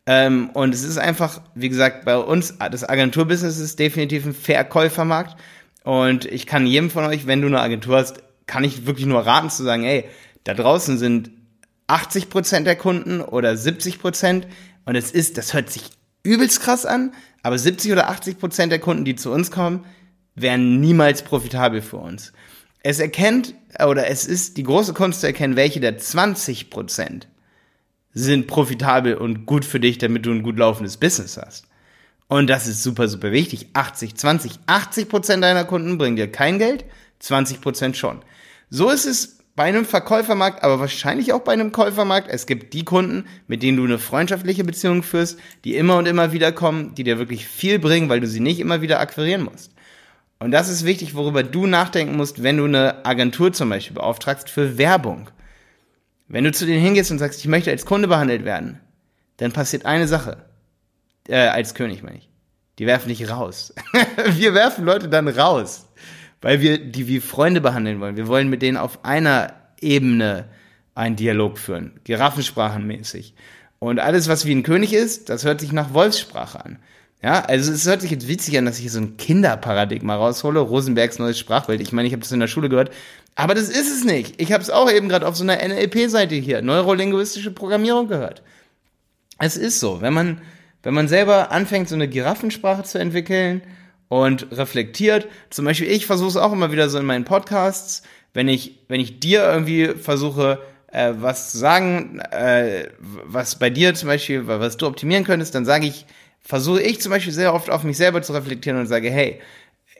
ähm, 0.05 0.49
und 0.53 0.73
es 0.73 0.83
ist 0.83 0.97
einfach, 0.97 1.41
wie 1.55 1.69
gesagt, 1.69 2.05
bei 2.05 2.17
uns, 2.17 2.55
das 2.59 2.87
Agenturbusiness 2.87 3.59
ist 3.59 3.79
definitiv 3.79 4.25
ein 4.25 4.33
Verkäufermarkt. 4.33 5.35
Und 5.83 6.25
ich 6.25 6.45
kann 6.45 6.65
jedem 6.65 6.89
von 6.89 7.05
euch, 7.05 7.27
wenn 7.27 7.41
du 7.41 7.47
eine 7.47 7.61
Agentur 7.61 7.97
hast, 7.97 8.21
kann 8.47 8.63
ich 8.63 8.85
wirklich 8.85 9.05
nur 9.05 9.25
raten 9.25 9.49
zu 9.49 9.63
sagen, 9.63 9.83
ey, 9.83 10.05
da 10.43 10.53
draußen 10.53 10.97
sind 10.97 11.31
80 11.87 12.29
Prozent 12.29 12.67
der 12.67 12.75
Kunden 12.75 13.21
oder 13.21 13.55
70 13.55 13.99
Prozent. 13.99 14.47
Und 14.85 14.95
es 14.95 15.11
ist, 15.11 15.37
das 15.37 15.53
hört 15.53 15.69
sich 15.69 15.83
übelst 16.23 16.61
krass 16.61 16.85
an, 16.85 17.13
aber 17.43 17.57
70 17.57 17.91
oder 17.91 18.09
80 18.09 18.39
Prozent 18.39 18.71
der 18.71 18.79
Kunden, 18.79 19.05
die 19.05 19.15
zu 19.15 19.31
uns 19.31 19.51
kommen, 19.51 19.85
wären 20.35 20.79
niemals 20.79 21.21
profitabel 21.21 21.81
für 21.81 21.97
uns. 21.97 22.33
Es 22.83 22.99
erkennt, 22.99 23.53
oder 23.85 24.07
es 24.07 24.25
ist 24.25 24.57
die 24.57 24.63
große 24.63 24.93
Kunst 24.93 25.21
zu 25.21 25.27
erkennen, 25.27 25.55
welche 25.55 25.79
der 25.79 25.97
20 25.97 26.69
Prozent 26.69 27.27
sind 28.13 28.47
profitabel 28.47 29.15
und 29.15 29.45
gut 29.45 29.65
für 29.65 29.79
dich, 29.79 29.97
damit 29.97 30.25
du 30.25 30.31
ein 30.31 30.43
gut 30.43 30.57
laufendes 30.57 30.97
Business 30.97 31.37
hast. 31.37 31.65
Und 32.27 32.49
das 32.49 32.67
ist 32.67 32.81
super, 32.81 33.07
super 33.07 33.31
wichtig. 33.31 33.67
80, 33.73 34.15
20, 34.15 34.51
80 34.65 35.09
Prozent 35.09 35.43
deiner 35.43 35.65
Kunden 35.65 35.97
bringen 35.97 36.15
dir 36.15 36.31
kein 36.31 36.59
Geld, 36.59 36.85
20 37.19 37.61
Prozent 37.61 37.97
schon. 37.97 38.21
So 38.69 38.89
ist 38.89 39.05
es 39.05 39.37
bei 39.55 39.65
einem 39.65 39.85
Verkäufermarkt, 39.85 40.63
aber 40.63 40.79
wahrscheinlich 40.79 41.33
auch 41.33 41.41
bei 41.41 41.51
einem 41.51 41.71
Käufermarkt. 41.71 42.29
Es 42.29 42.45
gibt 42.45 42.73
die 42.73 42.85
Kunden, 42.85 43.25
mit 43.47 43.63
denen 43.63 43.77
du 43.77 43.83
eine 43.83 43.99
freundschaftliche 43.99 44.63
Beziehung 44.63 45.03
führst, 45.03 45.37
die 45.65 45.75
immer 45.75 45.97
und 45.97 46.07
immer 46.07 46.31
wieder 46.31 46.51
kommen, 46.51 46.95
die 46.95 47.03
dir 47.03 47.19
wirklich 47.19 47.47
viel 47.47 47.79
bringen, 47.79 48.09
weil 48.09 48.21
du 48.21 48.27
sie 48.27 48.39
nicht 48.39 48.59
immer 48.59 48.81
wieder 48.81 48.99
akquirieren 48.99 49.43
musst. 49.43 49.71
Und 50.41 50.49
das 50.49 50.69
ist 50.69 50.85
wichtig, 50.85 51.13
worüber 51.13 51.43
du 51.43 51.67
nachdenken 51.67 52.17
musst, 52.17 52.41
wenn 52.41 52.57
du 52.57 52.65
eine 52.65 53.05
Agentur 53.05 53.53
zum 53.53 53.69
Beispiel 53.69 53.93
beauftragst 53.93 54.49
für 54.49 54.79
Werbung. 54.79 55.29
Wenn 56.27 56.45
du 56.45 56.51
zu 56.51 56.65
denen 56.65 56.81
hingehst 56.81 57.11
und 57.11 57.19
sagst, 57.19 57.41
ich 57.41 57.47
möchte 57.47 57.69
als 57.69 57.85
Kunde 57.85 58.07
behandelt 58.07 58.43
werden, 58.43 58.79
dann 59.37 59.51
passiert 59.51 59.85
eine 59.85 60.07
Sache. 60.07 60.45
Äh, 61.27 61.35
als 61.35 61.75
König 61.75 62.01
meine 62.01 62.17
ich. 62.17 62.29
Die 62.79 62.87
werfen 62.87 63.09
dich 63.09 63.29
raus. 63.29 63.75
wir 64.29 64.55
werfen 64.55 64.83
Leute 64.83 65.09
dann 65.09 65.27
raus, 65.27 65.87
weil 66.41 66.59
wir 66.59 66.79
die 66.79 67.07
wie 67.07 67.19
Freunde 67.19 67.61
behandeln 67.61 67.99
wollen. 67.99 68.17
Wir 68.17 68.27
wollen 68.27 68.49
mit 68.49 68.63
denen 68.63 68.77
auf 68.77 69.05
einer 69.05 69.53
Ebene 69.79 70.45
einen 70.95 71.17
Dialog 71.17 71.59
führen, 71.59 71.99
Giraffensprachenmäßig. 72.03 73.35
Und 73.77 73.99
alles, 73.99 74.27
was 74.27 74.45
wie 74.47 74.55
ein 74.55 74.63
König 74.63 74.93
ist, 74.93 75.29
das 75.29 75.45
hört 75.45 75.61
sich 75.61 75.71
nach 75.71 75.93
Wolfssprache 75.93 76.65
an. 76.65 76.79
Ja, 77.23 77.41
also 77.41 77.71
es 77.71 77.85
hört 77.85 78.01
sich 78.01 78.09
jetzt 78.09 78.27
witzig 78.27 78.57
an, 78.57 78.65
dass 78.65 78.77
ich 78.77 78.81
hier 78.81 78.91
so 78.91 78.99
ein 78.99 79.15
Kinderparadigma 79.15 80.15
raushole, 80.15 80.59
Rosenbergs 80.59 81.19
neues 81.19 81.37
Sprachbild. 81.37 81.79
Ich 81.79 81.91
meine, 81.91 82.07
ich 82.07 82.13
habe 82.13 82.21
das 82.21 82.31
in 82.31 82.39
der 82.39 82.47
Schule 82.47 82.67
gehört, 82.67 82.91
aber 83.35 83.53
das 83.53 83.69
ist 83.69 83.95
es 83.95 84.03
nicht. 84.03 84.41
Ich 84.41 84.51
habe 84.51 84.63
es 84.63 84.71
auch 84.71 84.89
eben 84.91 85.07
gerade 85.07 85.27
auf 85.27 85.35
so 85.35 85.43
einer 85.43 85.57
NLP-Seite 85.57 86.33
hier, 86.35 86.63
neurolinguistische 86.63 87.51
Programmierung 87.51 88.07
gehört. 88.07 88.41
Es 89.37 89.55
ist 89.55 89.79
so, 89.79 90.01
wenn 90.01 90.13
man 90.13 90.41
wenn 90.83 90.95
man 90.95 91.07
selber 91.07 91.51
anfängt, 91.51 91.89
so 91.89 91.95
eine 91.95 92.07
Giraffensprache 92.07 92.81
zu 92.81 92.97
entwickeln 92.97 93.61
und 94.07 94.47
reflektiert, 94.51 95.27
zum 95.51 95.65
Beispiel 95.65 95.91
ich 95.91 96.07
versuche 96.07 96.29
es 96.29 96.37
auch 96.37 96.51
immer 96.51 96.71
wieder 96.71 96.89
so 96.89 96.97
in 96.97 97.05
meinen 97.05 97.25
Podcasts, 97.25 98.01
wenn 98.33 98.47
ich 98.47 98.79
wenn 98.87 98.99
ich 98.99 99.19
dir 99.19 99.43
irgendwie 99.43 99.89
versuche 99.89 100.59
äh, 100.91 101.13
was 101.17 101.51
zu 101.51 101.59
sagen, 101.59 102.19
äh, 102.31 102.87
was 102.99 103.59
bei 103.59 103.69
dir 103.69 103.93
zum 103.93 104.07
Beispiel, 104.07 104.47
was 104.47 104.77
du 104.77 104.87
optimieren 104.87 105.23
könntest, 105.23 105.53
dann 105.53 105.65
sage 105.65 105.85
ich 105.85 106.07
versuche 106.43 106.81
ich 106.81 107.01
zum 107.01 107.11
Beispiel 107.11 107.33
sehr 107.33 107.53
oft 107.53 107.69
auf 107.69 107.83
mich 107.83 107.97
selber 107.97 108.21
zu 108.21 108.33
reflektieren 108.33 108.79
und 108.79 108.87
sage, 108.87 109.09
hey, 109.09 109.39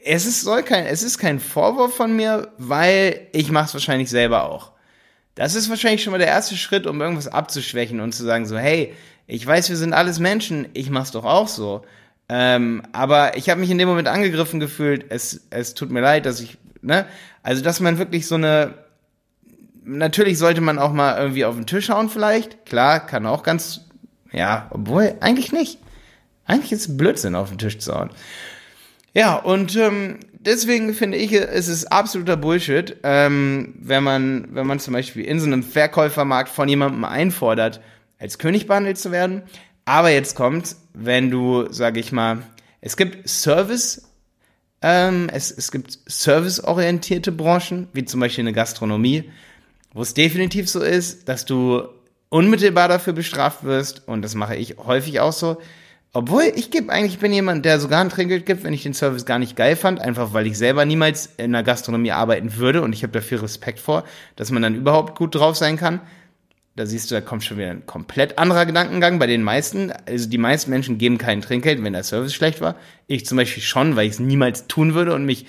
es 0.04 0.26
ist, 0.26 0.42
soll 0.42 0.64
kein, 0.64 0.86
es 0.86 1.04
ist 1.04 1.18
kein 1.18 1.40
Vorwurf 1.40 1.96
von 1.96 2.16
mir, 2.16 2.52
weil 2.58 3.28
ich 3.34 3.52
mache 3.52 3.66
es 3.66 3.74
wahrscheinlich 3.74 4.10
selber 4.10 4.50
auch. 4.50 4.72
Das 5.36 5.56
ist 5.56 5.70
wahrscheinlich 5.70 6.04
schon 6.04 6.12
mal 6.12 6.18
der 6.18 6.28
erste 6.28 6.58
Schritt, 6.58 6.88
um 6.88 7.00
irgendwas 7.02 7.28
abzuschwächen 7.28 8.00
und 8.00 8.14
zu 8.14 8.24
sagen 8.24 8.46
so, 8.46 8.58
hey, 8.58 8.94
ich 9.28 9.46
weiß, 9.46 9.70
wir 9.70 9.78
sind 9.78 9.94
alles 9.94 10.20
Menschen, 10.20 10.68
ich 10.74 10.90
mach's 10.90 11.12
doch 11.12 11.24
auch 11.24 11.48
so. 11.48 11.84
Ähm, 12.28 12.84
aber 12.92 13.38
ich 13.38 13.50
habe 13.50 13.60
mich 13.60 13.70
in 13.70 13.78
dem 13.78 13.88
Moment 13.88 14.08
angegriffen 14.08 14.60
gefühlt. 14.60 15.06
Es, 15.10 15.48
es 15.50 15.74
tut 15.74 15.92
mir 15.92 16.02
leid, 16.02 16.26
dass 16.26 16.42
ich, 16.42 16.58
ne, 16.82 17.06
also 17.44 17.64
dass 17.64 17.80
man 17.80 17.98
wirklich 17.98 18.28
so 18.28 18.36
eine, 18.36 18.74
natürlich 19.84 20.38
sollte 20.38 20.62
man 20.62 20.80
auch 20.80 20.94
mal 20.94 21.18
irgendwie 21.18 21.46
auf 21.46 21.56
den 21.56 21.66
Tisch 21.66 21.90
hauen 21.90 22.10
vielleicht. 22.10 22.66
Klar, 22.66 23.06
kann 23.06 23.26
auch 23.26 23.44
ganz, 23.44 23.82
ja, 24.32 24.68
obwohl 24.72 25.16
eigentlich 25.22 25.52
nicht. 25.52 25.80
Eigentlich 26.52 26.74
ist 26.74 26.98
Blödsinn, 26.98 27.34
auf 27.34 27.48
den 27.48 27.58
Tisch 27.58 27.80
zu 27.80 27.94
hauen. 27.94 28.10
Ja, 29.14 29.36
und 29.36 29.78
ähm, 29.78 30.20
deswegen 30.38 30.94
finde 30.94 31.18
ich, 31.18 31.32
es 31.32 31.70
ist 31.70 31.86
absoluter 31.86 32.36
Bullshit, 32.36 32.98
ähm, 33.04 33.76
wenn 33.80 34.04
man, 34.04 34.50
wenn 34.52 34.68
man 34.68 34.80
zum 34.80 34.94
Beispiel 34.94 35.24
in 35.24 35.40
so 35.40 35.46
einem 35.46 35.64
Verkäufermarkt 35.64 36.50
von 36.50 36.68
jemandem 36.68 37.06
einfordert, 37.06 37.80
als 38.20 38.38
König 38.38 38.68
behandelt 38.68 38.98
zu 38.98 39.12
werden. 39.12 39.44
Aber 39.86 40.10
jetzt 40.10 40.36
kommt, 40.36 40.76
wenn 40.94 41.32
du, 41.32 41.72
sage 41.72 42.02
ich 42.02 42.12
mal, 42.12 42.40
es 42.82 42.98
gibt 42.98 43.30
Service, 43.30 44.10
ähm, 44.82 45.30
es, 45.32 45.52
es 45.52 45.72
gibt 45.72 46.00
serviceorientierte 46.06 47.32
Branchen, 47.32 47.88
wie 47.94 48.04
zum 48.04 48.20
Beispiel 48.20 48.44
eine 48.44 48.54
Gastronomie, 48.54 49.32
wo 49.94 50.02
es 50.02 50.14
definitiv 50.14 50.70
so 50.70 50.82
ist, 50.82 51.30
dass 51.30 51.46
du 51.46 51.84
unmittelbar 52.28 52.90
dafür 52.90 53.14
bestraft 53.14 53.64
wirst, 53.64 54.06
und 54.06 54.22
das 54.22 54.36
mache 54.36 54.58
ich 54.58 54.76
häufig 54.78 55.22
auch 55.22 55.34
so, 55.34 55.58
obwohl, 56.14 56.44
ich 56.56 56.72
gebe 56.72 56.92
eigentlich, 56.92 57.14
ich 57.14 57.20
bin 57.20 57.32
jemand, 57.32 57.64
der 57.64 57.80
sogar 57.80 58.02
ein 58.02 58.10
Trinkgeld 58.10 58.46
gibt, 58.46 58.64
wenn 58.64 58.74
ich 58.74 58.84
den 58.84 58.94
Service 58.94 59.26
gar 59.26 59.40
nicht 59.40 59.56
geil 59.56 59.78
fand, 59.78 60.02
einfach 60.02 60.34
weil 60.34 60.46
ich 60.46 60.58
selber 60.58 60.84
niemals 60.84 61.30
in 61.38 61.54
der 61.54 61.64
Gastronomie 61.64 62.12
arbeiten 62.12 62.58
würde 62.58 62.82
und 62.82 62.92
ich 62.94 63.04
habe 63.04 63.14
dafür 63.14 63.42
Respekt 63.42 63.80
vor, 63.80 64.04
dass 64.36 64.52
man 64.52 64.62
dann 64.62 64.76
überhaupt 64.76 65.18
gut 65.18 65.36
drauf 65.36 65.56
sein 65.56 65.78
kann. 65.78 66.02
Da 66.76 66.86
siehst 66.86 67.12
du, 67.12 67.16
da 67.16 67.22
kommt 67.22 67.44
schon 67.44 67.58
wieder 67.58 67.70
ein 67.70 67.86
komplett 67.86 68.38
anderer 68.38 68.66
Gedankengang 68.66 69.20
bei 69.20 69.28
den 69.28 69.44
meisten. 69.44 69.92
Also 70.06 70.30
die 70.30 70.38
meisten 70.38 70.70
Menschen 70.70 70.98
geben 70.98 71.18
kein 71.18 71.42
Trinkgeld, 71.42 71.84
wenn 71.84 71.94
der 71.94 72.04
Service 72.04 72.34
schlecht 72.34 72.62
war. 72.62 72.76
Ich 73.08 73.26
zum 73.26 73.38
Beispiel 73.38 73.64
schon, 73.64 73.96
weil 73.96 74.08
ich 74.08 74.14
es 74.14 74.20
niemals 74.20 74.68
tun 74.68 74.94
würde 74.94 75.14
und 75.14 75.26
mich 75.26 75.46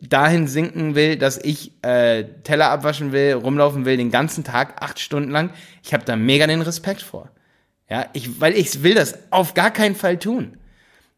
dahin 0.00 0.46
sinken 0.48 0.94
will, 0.94 1.16
dass 1.16 1.38
ich 1.38 1.72
äh, 1.82 2.24
Teller 2.44 2.70
abwaschen 2.70 3.12
will, 3.12 3.34
rumlaufen 3.34 3.84
will 3.84 3.96
den 3.96 4.10
ganzen 4.10 4.44
Tag, 4.44 4.82
acht 4.82 5.00
Stunden 5.00 5.30
lang. 5.30 5.50
Ich 5.82 5.94
habe 5.94 6.04
da 6.04 6.16
mega 6.16 6.46
den 6.46 6.62
Respekt 6.62 7.02
vor. 7.02 7.30
Ja, 7.88 8.06
ich, 8.12 8.40
weil 8.40 8.54
ich 8.54 8.82
will 8.82 8.94
das 8.94 9.18
auf 9.30 9.54
gar 9.54 9.70
keinen 9.70 9.94
Fall 9.94 10.18
tun. 10.18 10.56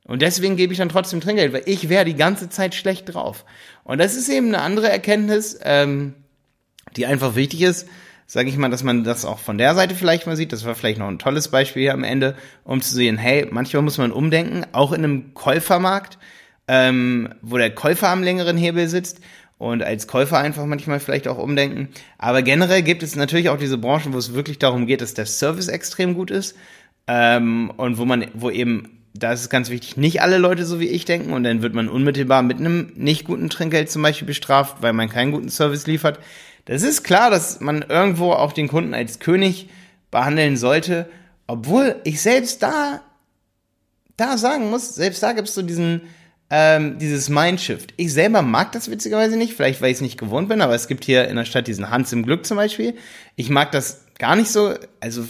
Und 0.04 0.22
deswegen 0.22 0.56
gebe 0.56 0.72
ich 0.72 0.78
dann 0.78 0.88
trotzdem 0.88 1.20
Trinkgeld, 1.20 1.52
weil 1.52 1.62
ich 1.66 1.88
wäre 1.88 2.04
die 2.04 2.14
ganze 2.14 2.48
Zeit 2.48 2.74
schlecht 2.74 3.12
drauf. 3.12 3.44
Und 3.84 3.98
das 3.98 4.14
ist 4.14 4.28
eben 4.28 4.48
eine 4.48 4.60
andere 4.60 4.88
Erkenntnis, 4.88 5.58
ähm, 5.62 6.14
die 6.96 7.06
einfach 7.06 7.34
wichtig 7.34 7.62
ist, 7.62 7.88
sage 8.26 8.48
ich 8.48 8.56
mal, 8.56 8.70
dass 8.70 8.82
man 8.82 9.04
das 9.04 9.24
auch 9.24 9.38
von 9.38 9.58
der 9.58 9.74
Seite 9.74 9.94
vielleicht 9.94 10.26
mal 10.26 10.36
sieht. 10.36 10.52
Das 10.52 10.64
war 10.64 10.74
vielleicht 10.74 10.98
noch 10.98 11.08
ein 11.08 11.18
tolles 11.18 11.48
Beispiel 11.48 11.82
hier 11.82 11.94
am 11.94 12.04
Ende, 12.04 12.36
um 12.64 12.80
zu 12.80 12.94
sehen, 12.94 13.18
hey, 13.18 13.46
manchmal 13.50 13.82
muss 13.82 13.98
man 13.98 14.12
umdenken, 14.12 14.64
auch 14.72 14.92
in 14.92 15.04
einem 15.04 15.34
Käufermarkt, 15.34 16.18
ähm, 16.68 17.34
wo 17.42 17.58
der 17.58 17.74
Käufer 17.74 18.08
am 18.08 18.22
längeren 18.22 18.56
Hebel 18.56 18.88
sitzt 18.88 19.20
und 19.58 19.82
als 19.82 20.06
Käufer 20.06 20.38
einfach 20.38 20.66
manchmal 20.66 21.00
vielleicht 21.00 21.28
auch 21.28 21.38
umdenken. 21.38 21.88
Aber 22.18 22.42
generell 22.42 22.82
gibt 22.82 23.02
es 23.02 23.16
natürlich 23.16 23.48
auch 23.48 23.58
diese 23.58 23.78
Branchen, 23.78 24.12
wo 24.12 24.18
es 24.18 24.34
wirklich 24.34 24.58
darum 24.58 24.86
geht, 24.86 25.00
dass 25.00 25.14
der 25.14 25.26
Service 25.26 25.68
extrem 25.68 26.14
gut 26.14 26.30
ist 26.30 26.56
ähm, 27.06 27.72
und 27.76 27.98
wo 27.98 28.04
man, 28.04 28.26
wo 28.34 28.50
eben 28.50 28.96
da 29.14 29.32
ist 29.32 29.40
es 29.40 29.48
ganz 29.48 29.70
wichtig, 29.70 29.96
nicht 29.96 30.20
alle 30.20 30.38
Leute 30.38 30.66
so 30.66 30.80
wie 30.80 30.88
ich 30.88 31.04
denken 31.04 31.32
und 31.32 31.44
dann 31.44 31.62
wird 31.62 31.74
man 31.74 31.88
unmittelbar 31.88 32.42
mit 32.42 32.58
einem 32.58 32.92
nicht 32.96 33.24
guten 33.24 33.48
Trinkgeld 33.48 33.90
zum 33.90 34.02
Beispiel 34.02 34.26
bestraft, 34.26 34.82
weil 34.82 34.92
man 34.92 35.08
keinen 35.08 35.32
guten 35.32 35.48
Service 35.48 35.86
liefert. 35.86 36.18
Das 36.66 36.82
ist 36.82 37.02
klar, 37.02 37.30
dass 37.30 37.60
man 37.60 37.82
irgendwo 37.82 38.32
auch 38.32 38.52
den 38.52 38.68
Kunden 38.68 38.92
als 38.92 39.18
König 39.18 39.68
behandeln 40.10 40.56
sollte, 40.56 41.08
obwohl 41.46 41.96
ich 42.04 42.20
selbst 42.20 42.62
da, 42.62 43.00
da 44.16 44.36
sagen 44.36 44.70
muss, 44.70 44.94
selbst 44.94 45.22
da 45.22 45.32
gibt 45.32 45.48
es 45.48 45.54
so 45.54 45.62
diesen, 45.62 46.02
ähm, 46.50 46.98
dieses 46.98 47.28
Mindshift. 47.28 47.92
Ich 47.96 48.12
selber 48.12 48.42
mag 48.42 48.72
das 48.72 48.90
witzigerweise 48.90 49.36
nicht, 49.36 49.54
vielleicht 49.54 49.80
weil 49.82 49.90
ich 49.90 49.96
es 49.96 50.00
nicht 50.00 50.18
gewohnt 50.18 50.48
bin, 50.48 50.60
aber 50.60 50.74
es 50.74 50.86
gibt 50.88 51.04
hier 51.04 51.26
in 51.28 51.36
der 51.36 51.44
Stadt 51.44 51.66
diesen 51.66 51.90
Hans 51.90 52.12
im 52.12 52.24
Glück 52.24 52.46
zum 52.46 52.56
Beispiel. 52.56 52.94
Ich 53.34 53.50
mag 53.50 53.72
das 53.72 54.04
gar 54.18 54.36
nicht 54.36 54.50
so, 54.50 54.74
also 55.00 55.24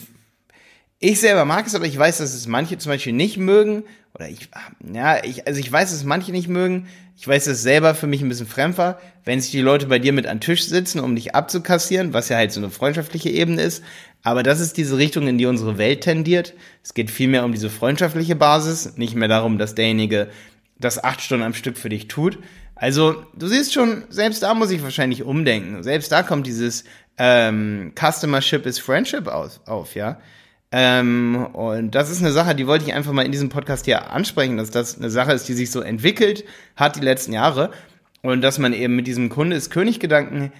ich 0.99 1.21
selber 1.21 1.45
mag 1.45 1.67
es, 1.67 1.75
aber 1.75 1.87
ich 1.87 1.99
weiß, 1.99 2.19
dass 2.19 2.35
es 2.35 2.47
manche 2.47 2.79
zum 2.79 2.93
Beispiel 2.93 3.13
nicht 3.13 3.39
mögen 3.39 3.85
oder 4.15 4.29
ich, 4.31 4.49
ja, 4.95 5.23
ich, 5.25 5.47
also 5.47 5.61
ich 5.61 5.71
weiß, 5.71 5.91
dass 5.91 6.05
manche 6.05 6.33
nicht 6.33 6.49
mögen. 6.49 6.89
Ich 7.19 7.29
weiß, 7.29 7.45
dass 7.45 7.59
es 7.59 7.63
selber 7.63 7.95
für 7.95 8.07
mich 8.07 8.23
ein 8.23 8.29
bisschen 8.29 8.47
fremd 8.47 8.79
war, 8.79 8.99
wenn 9.25 9.41
sich 9.41 9.51
die 9.51 9.61
Leute 9.61 9.87
bei 9.87 9.99
dir 9.99 10.13
mit 10.15 10.27
an 10.27 10.41
Tisch 10.41 10.65
sitzen, 10.65 11.01
um 11.01 11.15
dich 11.15 11.35
abzukassieren, 11.35 12.15
was 12.15 12.31
ja 12.31 12.37
halt 12.37 12.53
so 12.53 12.61
eine 12.61 12.71
freundschaftliche 12.71 13.31
Ebene 13.31 13.63
ist. 13.63 13.83
Aber 14.23 14.43
das 14.43 14.61
ist 14.61 14.79
diese 14.79 14.97
Richtung, 14.97 15.29
in 15.29 15.39
die 15.39 15.47
unsere 15.47 15.77
Welt 15.77 16.03
tendiert. 16.03 16.55
Es 16.83 16.95
geht 16.95 17.11
vielmehr 17.11 17.45
um 17.45 17.53
diese 17.53 17.71
freundschaftliche 17.71 18.37
Basis, 18.37 18.97
nicht 18.97 19.15
mehr 19.15 19.29
darum, 19.29 19.59
dass 19.59 19.75
derjenige 19.75 20.29
das 20.79 21.03
acht 21.03 21.21
Stunden 21.21 21.45
am 21.45 21.55
Stück 21.55 21.79
für 21.79 21.89
dich 21.89 22.09
tut. 22.09 22.39
Also, 22.75 23.25
du 23.35 23.47
siehst 23.47 23.73
schon, 23.73 24.05
selbst 24.11 24.43
da 24.43 24.55
muss 24.55 24.71
ich 24.71 24.83
wahrscheinlich 24.83 25.23
umdenken. 25.23 25.83
Selbst 25.83 26.13
da 26.13 26.23
kommt 26.23 26.47
dieses 26.47 26.85
ähm, 27.19 27.93
Customership 27.99 28.67
is 28.67 28.79
Friendship 28.79 29.27
aus, 29.29 29.61
auf, 29.67 29.95
ja. 29.95 30.21
Ähm, 30.73 31.47
und 31.53 31.95
das 31.95 32.11
ist 32.11 32.21
eine 32.21 32.33
Sache, 32.33 32.55
die 32.55 32.67
wollte 32.67 32.85
ich 32.85 32.93
einfach 32.93 33.13
mal 33.13 33.25
in 33.25 33.33
diesem 33.33 33.49
Podcast 33.49 33.85
hier 33.85 34.11
ansprechen, 34.11 34.57
dass 34.57 34.71
das 34.71 34.99
eine 34.99 35.11
Sache 35.11 35.33
ist, 35.33 35.49
die 35.49 35.55
sich 35.55 35.71
so 35.71 35.81
entwickelt 35.81 36.45
hat 36.75 36.97
die 36.97 37.01
letzten 37.01 37.33
Jahre 37.33 37.71
und 38.23 38.43
dass 38.43 38.59
man 38.59 38.73
eben 38.73 38.97
mit 38.97 39.07
diesem 39.07 39.29
Kunde 39.29 39.57
ist 39.57 39.71
König-Gedanken 39.71 40.53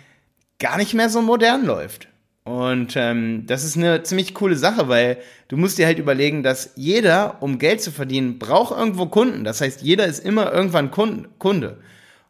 gar 0.59 0.79
nicht 0.79 0.95
mehr 0.95 1.11
so 1.11 1.21
modern 1.21 1.67
läuft. 1.67 2.09
Und 2.47 2.95
ähm, 2.95 3.45
das 3.49 3.65
ist 3.65 3.77
eine 3.77 4.05
ziemlich 4.05 4.33
coole 4.33 4.55
Sache, 4.55 4.87
weil 4.87 5.19
du 5.49 5.57
musst 5.57 5.79
dir 5.79 5.87
halt 5.87 5.99
überlegen, 5.99 6.45
dass 6.45 6.71
jeder, 6.77 7.43
um 7.43 7.59
Geld 7.59 7.83
zu 7.83 7.91
verdienen, 7.91 8.39
braucht 8.39 8.79
irgendwo 8.79 9.07
Kunden. 9.07 9.43
Das 9.43 9.61
heißt, 9.61 9.83
jeder 9.83 10.07
ist 10.07 10.25
immer 10.25 10.53
irgendwann 10.53 10.93
Kunde. 10.93 11.79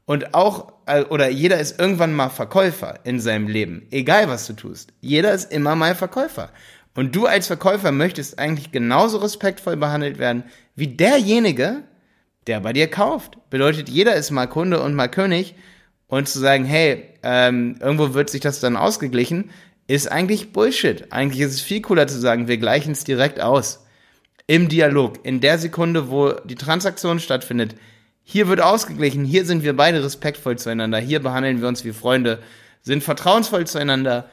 Und 0.06 0.32
auch, 0.32 0.72
äh, 0.86 1.02
oder 1.02 1.28
jeder 1.28 1.60
ist 1.60 1.78
irgendwann 1.78 2.14
mal 2.14 2.30
Verkäufer 2.30 3.00
in 3.04 3.20
seinem 3.20 3.46
Leben. 3.46 3.88
Egal 3.90 4.30
was 4.30 4.46
du 4.46 4.54
tust. 4.54 4.94
Jeder 5.02 5.34
ist 5.34 5.52
immer 5.52 5.76
mal 5.76 5.94
Verkäufer. 5.94 6.48
Und 6.94 7.14
du 7.14 7.26
als 7.26 7.46
Verkäufer 7.46 7.92
möchtest 7.92 8.38
eigentlich 8.38 8.72
genauso 8.72 9.18
respektvoll 9.18 9.76
behandelt 9.76 10.18
werden 10.18 10.44
wie 10.76 10.88
derjenige, 10.88 11.82
der 12.46 12.60
bei 12.60 12.72
dir 12.72 12.88
kauft. 12.88 13.36
Bedeutet, 13.50 13.90
jeder 13.90 14.14
ist 14.14 14.30
mal 14.30 14.46
Kunde 14.46 14.80
und 14.80 14.94
mal 14.94 15.08
König. 15.08 15.56
Und 16.08 16.26
zu 16.26 16.38
sagen, 16.38 16.64
hey, 16.64 17.02
ähm, 17.22 17.76
irgendwo 17.80 18.14
wird 18.14 18.30
sich 18.30 18.40
das 18.40 18.60
dann 18.60 18.76
ausgeglichen, 18.76 19.50
ist 19.86 20.10
eigentlich 20.10 20.52
Bullshit. 20.52 21.12
Eigentlich 21.12 21.42
ist 21.42 21.52
es 21.52 21.60
viel 21.60 21.80
cooler 21.80 22.06
zu 22.06 22.18
sagen, 22.18 22.48
wir 22.48 22.58
gleichen 22.58 22.92
es 22.92 23.04
direkt 23.04 23.40
aus. 23.40 23.84
Im 24.46 24.68
Dialog, 24.68 25.24
in 25.24 25.40
der 25.40 25.58
Sekunde, 25.58 26.10
wo 26.10 26.32
die 26.32 26.54
Transaktion 26.54 27.18
stattfindet, 27.20 27.74
hier 28.22 28.48
wird 28.48 28.60
ausgeglichen, 28.60 29.24
hier 29.24 29.44
sind 29.44 29.62
wir 29.62 29.76
beide 29.76 30.02
respektvoll 30.02 30.58
zueinander, 30.58 30.98
hier 30.98 31.20
behandeln 31.20 31.60
wir 31.60 31.68
uns 31.68 31.84
wie 31.84 31.92
Freunde, 31.92 32.40
sind 32.82 33.04
vertrauensvoll 33.04 33.66
zueinander 33.66 34.28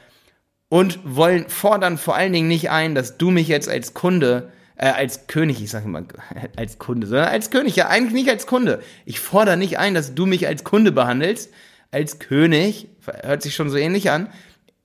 und 0.68 0.98
wollen 1.04 1.48
fordern 1.48 1.98
vor 1.98 2.16
allen 2.16 2.32
Dingen 2.32 2.48
nicht 2.48 2.70
ein, 2.70 2.96
dass 2.96 3.18
du 3.18 3.30
mich 3.30 3.46
jetzt 3.46 3.68
als 3.68 3.94
Kunde, 3.94 4.50
äh, 4.76 4.88
als 4.88 5.28
König, 5.28 5.62
ich 5.62 5.70
sage 5.70 5.84
immer 5.84 6.02
als 6.56 6.78
Kunde, 6.78 7.06
sondern 7.06 7.28
als 7.28 7.50
König, 7.50 7.76
ja 7.76 7.88
eigentlich 7.88 8.14
nicht 8.14 8.30
als 8.30 8.46
Kunde. 8.46 8.80
Ich 9.04 9.20
fordere 9.20 9.56
nicht 9.56 9.78
ein, 9.78 9.94
dass 9.94 10.14
du 10.14 10.26
mich 10.26 10.48
als 10.48 10.64
Kunde 10.64 10.90
behandelst, 10.90 11.52
als 11.92 12.18
König, 12.18 12.88
hört 13.22 13.42
sich 13.42 13.54
schon 13.54 13.70
so 13.70 13.76
ähnlich 13.76 14.10
an. 14.10 14.28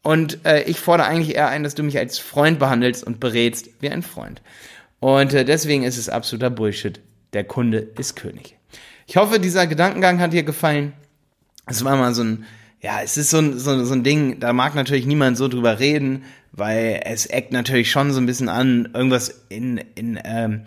Und 0.01 0.45
äh, 0.45 0.63
ich 0.63 0.79
fordere 0.79 1.07
eigentlich 1.07 1.35
eher 1.35 1.49
ein, 1.49 1.63
dass 1.63 1.75
du 1.75 1.83
mich 1.83 1.97
als 1.97 2.19
Freund 2.19 2.59
behandelst 2.59 3.03
und 3.03 3.19
berätst 3.19 3.69
wie 3.81 3.89
ein 3.89 4.01
Freund. 4.01 4.41
Und 4.99 5.33
äh, 5.33 5.45
deswegen 5.45 5.83
ist 5.83 5.97
es 5.97 6.09
absoluter 6.09 6.49
Bullshit. 6.49 6.99
Der 7.33 7.43
Kunde 7.43 7.79
ist 7.97 8.15
König. 8.15 8.57
Ich 9.07 9.17
hoffe, 9.17 9.39
dieser 9.39 9.67
Gedankengang 9.67 10.19
hat 10.19 10.33
dir 10.33 10.43
gefallen. 10.43 10.93
Es 11.65 11.83
war 11.83 11.95
mal 11.97 12.13
so 12.13 12.23
ein 12.23 12.45
ja, 12.81 13.01
es 13.03 13.17
ist 13.17 13.29
so 13.29 13.39
ein, 13.39 13.59
so, 13.59 13.83
so 13.83 13.93
ein 13.93 14.03
Ding, 14.03 14.39
da 14.39 14.53
mag 14.53 14.73
natürlich 14.73 15.05
niemand 15.05 15.37
so 15.37 15.47
drüber 15.47 15.79
reden, 15.79 16.23
weil 16.51 17.01
es 17.03 17.25
eckt 17.25 17.51
natürlich 17.51 17.91
schon 17.91 18.11
so 18.11 18.19
ein 18.19 18.25
bisschen 18.25 18.49
an, 18.49 18.89
irgendwas 18.93 19.45
in, 19.49 19.77
in, 19.95 20.19
ähm, 20.23 20.61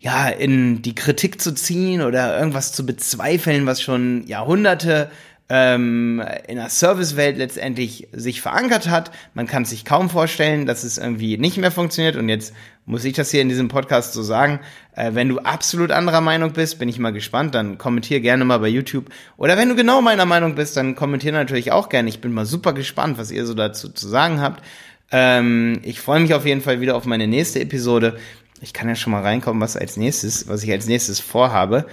ja, 0.00 0.28
in 0.28 0.80
die 0.80 0.94
Kritik 0.94 1.40
zu 1.40 1.52
ziehen 1.52 2.00
oder 2.00 2.38
irgendwas 2.38 2.72
zu 2.72 2.86
bezweifeln, 2.86 3.66
was 3.66 3.82
schon 3.82 4.26
Jahrhunderte 4.26 5.10
ähm, 5.50 6.22
in 6.46 6.56
der 6.56 6.68
Servicewelt 6.68 7.38
letztendlich 7.38 8.08
sich 8.12 8.42
verankert 8.42 8.88
hat. 8.88 9.10
Man 9.32 9.46
kann 9.46 9.64
sich 9.64 9.84
kaum 9.84 10.10
vorstellen, 10.10 10.66
dass 10.66 10.84
es 10.84 10.98
irgendwie 10.98 11.38
nicht 11.38 11.56
mehr 11.56 11.70
funktioniert. 11.70 12.16
Und 12.16 12.28
jetzt 12.28 12.54
muss 12.84 13.04
ich 13.04 13.14
das 13.14 13.30
hier 13.30 13.40
in 13.40 13.48
diesem 13.48 13.68
Podcast 13.68 14.12
so 14.12 14.22
sagen. 14.22 14.60
Äh, 14.94 15.14
wenn 15.14 15.28
du 15.28 15.38
absolut 15.38 15.90
anderer 15.90 16.20
Meinung 16.20 16.52
bist, 16.52 16.78
bin 16.78 16.88
ich 16.88 16.98
mal 16.98 17.12
gespannt, 17.12 17.54
dann 17.54 17.78
kommentier 17.78 18.20
gerne 18.20 18.44
mal 18.44 18.58
bei 18.58 18.68
YouTube. 18.68 19.06
Oder 19.38 19.56
wenn 19.56 19.70
du 19.70 19.74
genau 19.74 20.02
meiner 20.02 20.26
Meinung 20.26 20.54
bist, 20.54 20.76
dann 20.76 20.94
kommentier 20.94 21.32
natürlich 21.32 21.72
auch 21.72 21.88
gerne. 21.88 22.10
Ich 22.10 22.20
bin 22.20 22.32
mal 22.32 22.46
super 22.46 22.74
gespannt, 22.74 23.16
was 23.16 23.30
ihr 23.30 23.46
so 23.46 23.54
dazu 23.54 23.88
zu 23.88 24.06
sagen 24.06 24.40
habt. 24.42 24.62
Ähm, 25.10 25.80
ich 25.82 26.00
freue 26.00 26.20
mich 26.20 26.34
auf 26.34 26.44
jeden 26.44 26.60
Fall 26.60 26.82
wieder 26.82 26.94
auf 26.94 27.06
meine 27.06 27.26
nächste 27.26 27.60
Episode. 27.60 28.18
Ich 28.60 28.74
kann 28.74 28.88
ja 28.88 28.96
schon 28.96 29.12
mal 29.12 29.22
reinkommen, 29.22 29.62
was 29.62 29.78
als 29.78 29.96
nächstes, 29.96 30.48
was 30.48 30.62
ich 30.62 30.70
als 30.70 30.86
nächstes 30.86 31.20
vorhabe. 31.20 31.86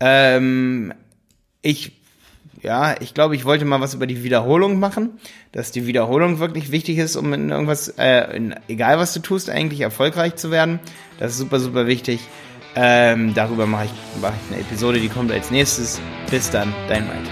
Ähm, 0.00 0.94
ich 1.60 2.01
ja, 2.62 2.94
ich 3.00 3.12
glaube, 3.12 3.34
ich 3.34 3.44
wollte 3.44 3.64
mal 3.64 3.80
was 3.80 3.94
über 3.94 4.06
die 4.06 4.22
Wiederholung 4.22 4.78
machen, 4.78 5.18
dass 5.50 5.72
die 5.72 5.86
Wiederholung 5.86 6.38
wirklich 6.38 6.70
wichtig 6.70 6.98
ist, 6.98 7.16
um 7.16 7.32
in 7.32 7.50
irgendwas, 7.50 7.88
äh, 7.98 8.36
in, 8.36 8.54
egal 8.68 8.98
was 8.98 9.12
du 9.12 9.20
tust, 9.20 9.50
eigentlich 9.50 9.80
erfolgreich 9.80 10.36
zu 10.36 10.50
werden. 10.50 10.78
Das 11.18 11.32
ist 11.32 11.38
super, 11.38 11.58
super 11.58 11.86
wichtig. 11.86 12.20
Ähm, 12.74 13.34
darüber 13.34 13.66
mache 13.66 13.86
ich, 13.86 13.92
mach 14.20 14.32
ich 14.32 14.54
eine 14.54 14.62
Episode, 14.62 15.00
die 15.00 15.08
kommt 15.08 15.32
als 15.32 15.50
nächstes. 15.50 16.00
Bis 16.30 16.50
dann, 16.50 16.72
dein 16.88 17.06
Malte. 17.06 17.30